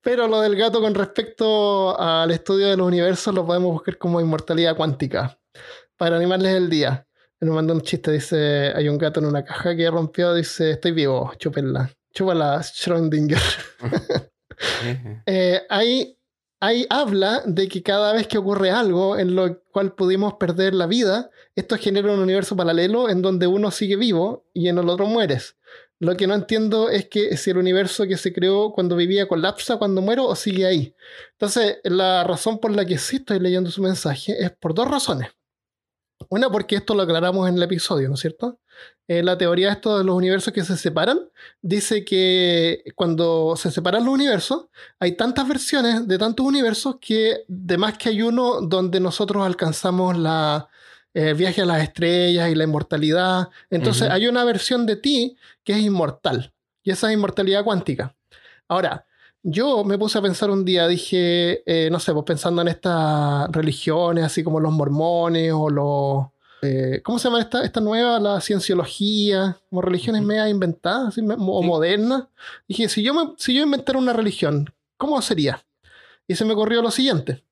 [0.00, 4.20] pero lo del gato con respecto al estudio de los universos lo podemos buscar como
[4.20, 5.38] inmortalidad cuántica.
[5.96, 7.06] Para animarles el día.
[7.40, 10.92] Me mandó un chiste, dice, hay un gato en una caja que rompió, dice, estoy
[10.92, 11.90] vivo, chúpenla.
[12.12, 13.40] Chúpala, Schrödinger.
[15.26, 16.18] Eh, ahí,
[16.60, 20.86] ahí habla de que cada vez que ocurre algo en lo cual pudimos perder la
[20.86, 21.30] vida,
[21.60, 25.56] esto genera un universo paralelo en donde uno sigue vivo y en el otro mueres.
[25.98, 29.76] Lo que no entiendo es que si el universo que se creó cuando vivía colapsa
[29.76, 30.94] cuando muero o sigue ahí.
[31.32, 35.28] Entonces, la razón por la que sí estoy leyendo su mensaje es por dos razones.
[36.28, 38.60] Una, porque esto lo aclaramos en el episodio, ¿no es cierto?
[39.08, 41.18] Eh, la teoría de esto los universos que se separan
[41.60, 44.66] dice que cuando se separan los universos,
[44.98, 50.16] hay tantas versiones de tantos universos que de más que hay uno donde nosotros alcanzamos
[50.16, 50.68] la
[51.14, 53.48] el viaje a las estrellas y la inmortalidad.
[53.70, 56.52] Entonces hay una versión de ti que es inmortal
[56.82, 58.14] y esa es inmortalidad cuántica.
[58.68, 59.04] Ahora,
[59.42, 63.50] yo me puse a pensar un día, dije, eh, no sé, pues pensando en estas
[63.50, 66.26] religiones, así como los mormones o los...
[66.62, 68.20] eh, ¿Cómo se llama esta, esta nueva?
[68.20, 70.28] La cienciología, como religiones Ujú.
[70.28, 71.66] media inventadas así, o Sí.
[71.66, 72.24] modernas.
[72.68, 75.64] Dije, si yo, me- si yo inventara una religión, ¿cómo sería?
[76.28, 77.42] Y se me ocurrió lo siguiente.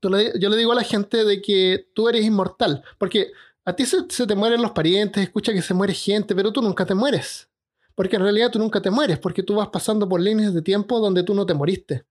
[0.00, 3.32] Tú le- yo le digo a la gente de que tú eres inmortal, porque
[3.64, 6.62] a ti se, se te mueren los parientes, escucha que se muere gente, pero tú
[6.62, 7.48] nunca te mueres.
[7.94, 10.98] Porque en realidad tú nunca te mueres, porque tú vas pasando por líneas de tiempo
[10.98, 12.04] donde tú no te moriste.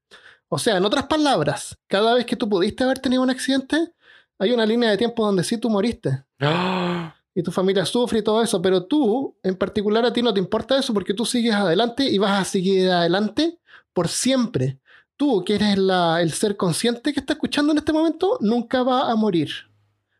[0.48, 3.92] O sea, en otras palabras, cada vez que tú pudiste haber tenido un accidente,
[4.40, 7.16] hay una línea de tiempo donde sí tú moriste ¡Ah!
[7.36, 10.40] y tu familia sufre y todo eso, pero tú, en particular, a ti no te
[10.40, 13.60] importa eso porque tú sigues adelante y vas a seguir adelante
[13.94, 14.80] por siempre.
[15.24, 19.10] Tú, que eres la- el ser consciente que está escuchando en este momento, nunca va
[19.10, 19.50] a morir.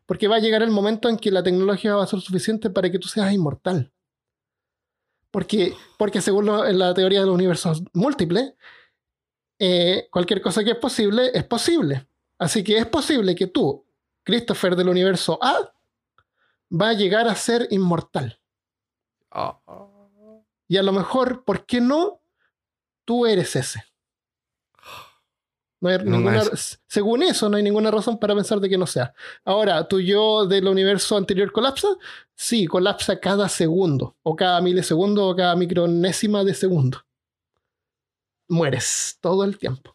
[0.06, 2.90] Porque va a llegar el momento en que la tecnología va a ser suficiente para
[2.90, 3.92] que tú seas inmortal.
[5.30, 8.54] Porque, porque según lo- en la teoría de los universos múltiples,
[9.58, 12.08] eh, cualquier cosa que es posible es posible.
[12.38, 13.84] Así que es posible que tú,
[14.22, 15.70] Christopher del universo A,
[16.72, 18.40] va a llegar a ser inmortal.
[19.30, 19.60] Ah.
[20.66, 22.22] Y a lo mejor, ¿por qué no?
[23.04, 23.84] Tú eres ese.
[25.84, 26.80] No hay No, ninguna- es.
[26.86, 29.12] según eso, no hay ninguna razón para pensar de que no sea.
[29.44, 31.88] Ahora, ¿tu yo del universo anterior colapsa?
[32.34, 37.04] Sí, colapsa cada segundo, o cada milisegundo, o cada micronésima de segundo.
[38.48, 39.94] Mueres todo el tiempo.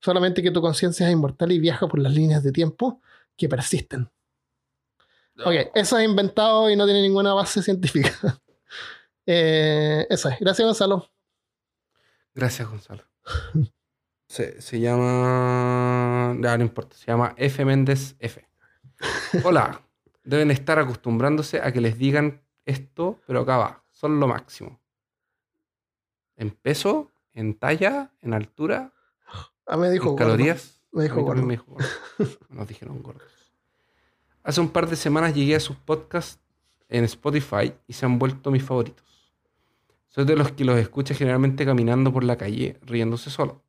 [0.00, 3.02] Solamente que tu conciencia es inmortal y viaja por las líneas de tiempo
[3.36, 4.10] que persisten.
[5.44, 8.10] Ok, eso es inventado y no tiene ninguna base científica.
[9.32, 10.40] Eh, eso es.
[10.40, 11.08] Gracias, Gonzalo.
[12.34, 13.04] Gracias, Gonzalo.
[14.30, 16.36] Se, se llama.
[16.40, 16.96] Ya, no importa.
[16.96, 17.64] Se llama F.
[17.64, 18.46] Méndez F.
[19.42, 19.82] Hola.
[20.22, 23.84] Deben estar acostumbrándose a que les digan esto, pero acá va.
[23.90, 24.78] Son lo máximo.
[26.36, 28.92] En peso, en talla, en altura,
[29.66, 30.80] Ah, me dijo en calorías.
[30.92, 31.42] Me dijo gordo.
[31.42, 31.88] me dijo gordo.
[32.50, 33.52] Nos dijeron gordos.
[34.44, 36.40] Hace un par de semanas llegué a sus podcasts
[36.88, 39.32] en Spotify y se han vuelto mis favoritos.
[40.08, 43.64] Soy de los que los escucha generalmente caminando por la calle, riéndose solo.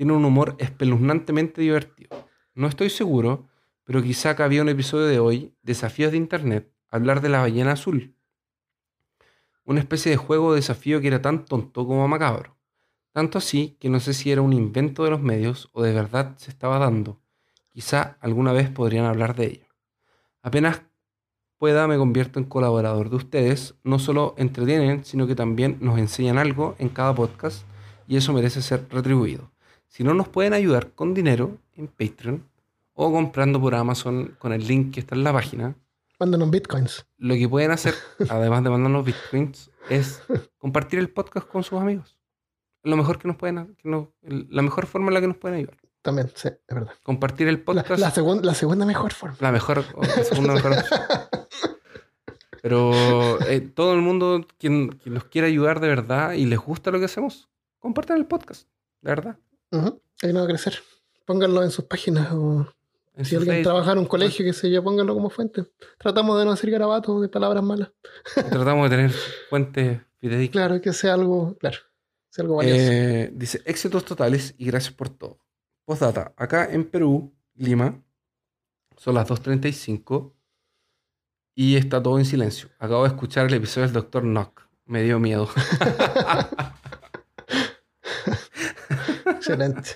[0.00, 2.26] Tiene un humor espeluznantemente divertido.
[2.54, 3.50] No estoy seguro,
[3.84, 8.14] pero quizá cabía un episodio de hoy, Desafíos de Internet, hablar de la ballena azul.
[9.62, 12.56] Una especie de juego o desafío que era tan tonto como macabro.
[13.12, 16.34] Tanto así que no sé si era un invento de los medios o de verdad
[16.38, 17.20] se estaba dando.
[17.68, 19.66] Quizá alguna vez podrían hablar de ello.
[20.40, 20.80] Apenas
[21.58, 23.74] pueda me convierto en colaborador de ustedes.
[23.84, 27.66] No solo entretienen, sino que también nos enseñan algo en cada podcast
[28.08, 29.49] y eso merece ser retribuido.
[29.90, 32.44] Si no nos pueden ayudar con dinero en Patreon
[32.94, 35.74] o comprando por Amazon con el link que está en la página.
[36.20, 37.06] Mándanos bitcoins.
[37.18, 37.94] Lo que pueden hacer,
[38.30, 40.22] además de mandarnos bitcoins, es
[40.58, 42.16] compartir el podcast con sus amigos.
[42.84, 45.36] Lo mejor que nos pueden, que nos- el- la mejor forma en la que nos
[45.38, 45.76] pueden ayudar.
[46.02, 46.92] También, sí, es verdad.
[47.02, 48.00] Compartir el La, podcast.
[48.00, 49.36] la segun- la segunda mejor forma.
[49.40, 50.72] La mejor, o la segunda mejor.
[52.62, 56.90] Pero eh, todo el mundo quien, quien nos quiera ayudar de verdad y les gusta
[56.90, 57.48] lo que hacemos,
[57.78, 58.68] compartan el podcast,
[59.00, 59.38] de verdad.
[59.72, 60.74] Ujú, Ahí no va a crecer.
[61.26, 62.66] Pónganlo en sus páginas o
[63.14, 63.70] En si alguien Facebook.
[63.72, 65.64] trabaja en un colegio, que sé yo, pónganlo como fuente.
[65.98, 67.90] Tratamos de no hacer garabatos de palabras malas.
[68.34, 69.10] Tratamos de tener
[69.48, 70.50] fuentes fidedignas.
[70.52, 71.78] Claro, que sea algo, claro,
[72.30, 72.78] sea algo valioso.
[72.80, 75.38] Eh, dice, éxitos totales y gracias por todo.
[75.84, 78.02] Postdata, acá en Perú, Lima,
[78.96, 80.32] son las 2.35
[81.54, 82.68] y está todo en silencio.
[82.78, 84.22] Acabo de escuchar el episodio del Dr.
[84.22, 84.62] Knock.
[84.86, 85.48] Me dio miedo.
[89.40, 89.90] Excelente.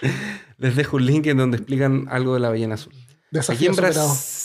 [0.58, 2.94] Les dejo un link en donde explican algo de la ballena azul.
[3.48, 3.74] Aquí en,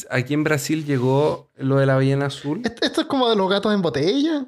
[0.09, 2.61] aquí en Brasil llegó lo de la ballena azul.
[2.63, 4.47] ¿Esto, esto es como de los gatos en botella?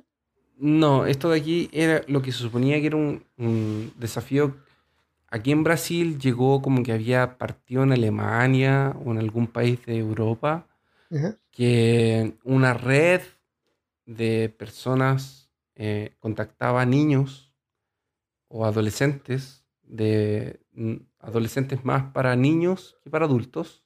[0.58, 4.58] No, esto de aquí era lo que se suponía que era un, un desafío.
[5.28, 9.98] Aquí en Brasil llegó como que había partido en Alemania o en algún país de
[9.98, 10.68] Europa
[11.52, 13.22] que una red
[14.06, 17.51] de personas eh, contactaba a niños
[18.52, 20.60] o adolescentes, de
[21.20, 23.86] adolescentes más para niños que para adultos,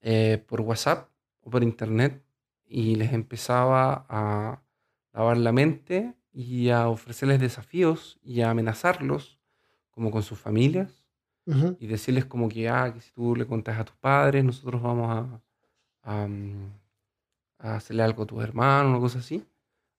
[0.00, 1.08] eh, por WhatsApp
[1.42, 2.24] o por internet
[2.66, 4.62] y les empezaba a
[5.12, 9.38] lavar la mente y a ofrecerles desafíos y a amenazarlos
[9.90, 11.04] como con sus familias
[11.78, 15.10] y decirles como que, ah, que si tú le contas a tus padres, nosotros vamos
[15.10, 15.42] a,
[16.02, 16.72] a, mm,
[17.58, 19.44] a hacerle algo a tus hermanos, una cosa así.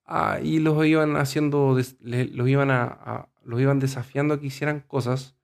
[0.06, 4.82] Ah, y los iban haciendo, los iban a, a- los iban desafiando a que hicieran
[4.82, 5.36] cosas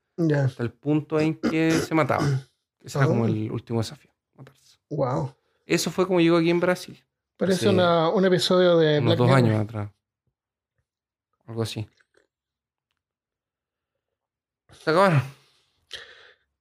[0.44, 2.46] hasta el punto en que se mataban.
[2.82, 3.28] Ese era como Oh.
[3.28, 4.80] el último desafío, matarse.
[4.90, 5.34] Wow.
[5.66, 7.04] Eso fue como llegó aquí en Brasil,
[7.38, 9.90] Parece una- un episodio de unos Black dos años atrás.
[11.46, 11.88] Algo así.
[14.72, 15.22] Se acabaron.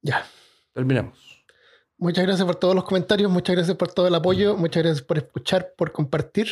[0.03, 0.25] Ya.
[0.73, 1.28] Terminamos.
[2.01, 5.19] Muchas gracias por todos los comentarios, muchas gracias por todo el apoyo, muchas gracias por
[5.19, 6.49] escuchar, por compartir.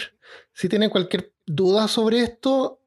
[0.52, 2.80] Si tienen cualquier duda sobre esto,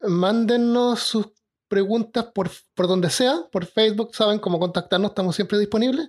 [0.00, 1.28] mándennos sus
[1.68, 6.08] preguntas por, por donde sea, por Facebook, saben cómo contactarnos, estamos siempre disponibles,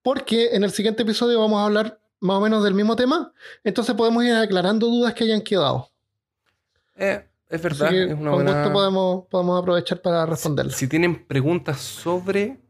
[0.00, 3.32] porque en el siguiente episodio vamos a hablar más o menos del mismo tema,
[3.64, 5.90] entonces podemos ir aclarando dudas que hayan quedado.
[6.94, 8.60] Eh, es verdad, que es una con buena...
[8.60, 10.76] gusto podemos, podemos aprovechar para responderlas.
[10.76, 12.60] Si tienen preguntas sobre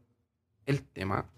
[0.65, 1.29] el tema,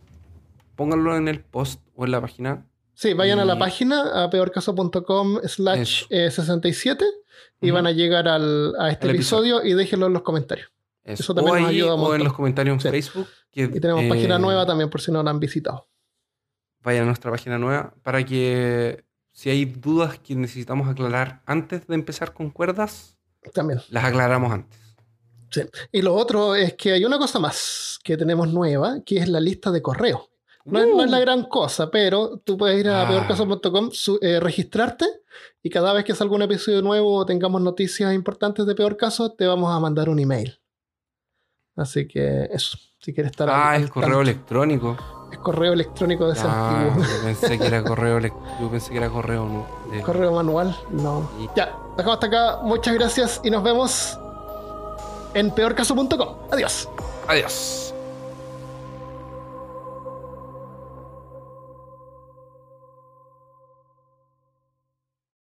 [0.81, 2.65] pónganlo en el post o en la página.
[2.93, 6.05] Sí, vayan a la página, a peorcaso.com slash Eso.
[6.09, 7.05] eh, 67
[7.61, 7.75] y Ujú.
[7.75, 9.63] van a llegar al, a este episodio.
[9.63, 10.69] y déjenlo en los comentarios.
[11.03, 12.89] Eso, Eso también o nos ahí, ayuda un o en los comentarios en Sí.
[12.89, 13.27] Facebook.
[13.51, 15.87] Que, Y tenemos eh, página nueva también por si no la han visitado.
[16.83, 21.95] Vayan a nuestra página nueva para que si hay dudas que necesitamos aclarar antes de
[21.95, 23.17] empezar con cuerdas,
[23.53, 23.79] También.
[23.89, 24.79] las aclaramos antes.
[25.51, 25.61] Sí.
[25.91, 29.39] Y lo otro es que hay una cosa más que tenemos nueva, que es la
[29.39, 30.29] lista de correo.
[30.71, 33.03] No, es, no es la gran cosa, pero tú puedes ir a.
[33.03, 33.07] Ah.
[33.09, 33.89] peorcaso.com,
[34.21, 35.05] eh, registrarte
[35.63, 39.33] y cada vez que salga un episodio nuevo o tengamos noticias importantes de Peor Caso,
[39.33, 40.59] te vamos a mandar un email.
[41.75, 44.21] Así que eso, si quieres estar Ah, el correo tanto.
[44.21, 44.97] electrónico.
[45.31, 47.05] Es correo electrónico de ese Ah, antiguo.
[47.17, 51.29] yo pensé que era correo yo pensé que era correo no, de- Correo manual, no.
[51.39, 52.59] Y- Ya, dejamos hasta acá.
[52.63, 54.19] Muchas gracias y nos vemos
[55.33, 56.35] en peorcaso.com.
[56.51, 56.89] Adiós.
[57.27, 57.90] Adiós.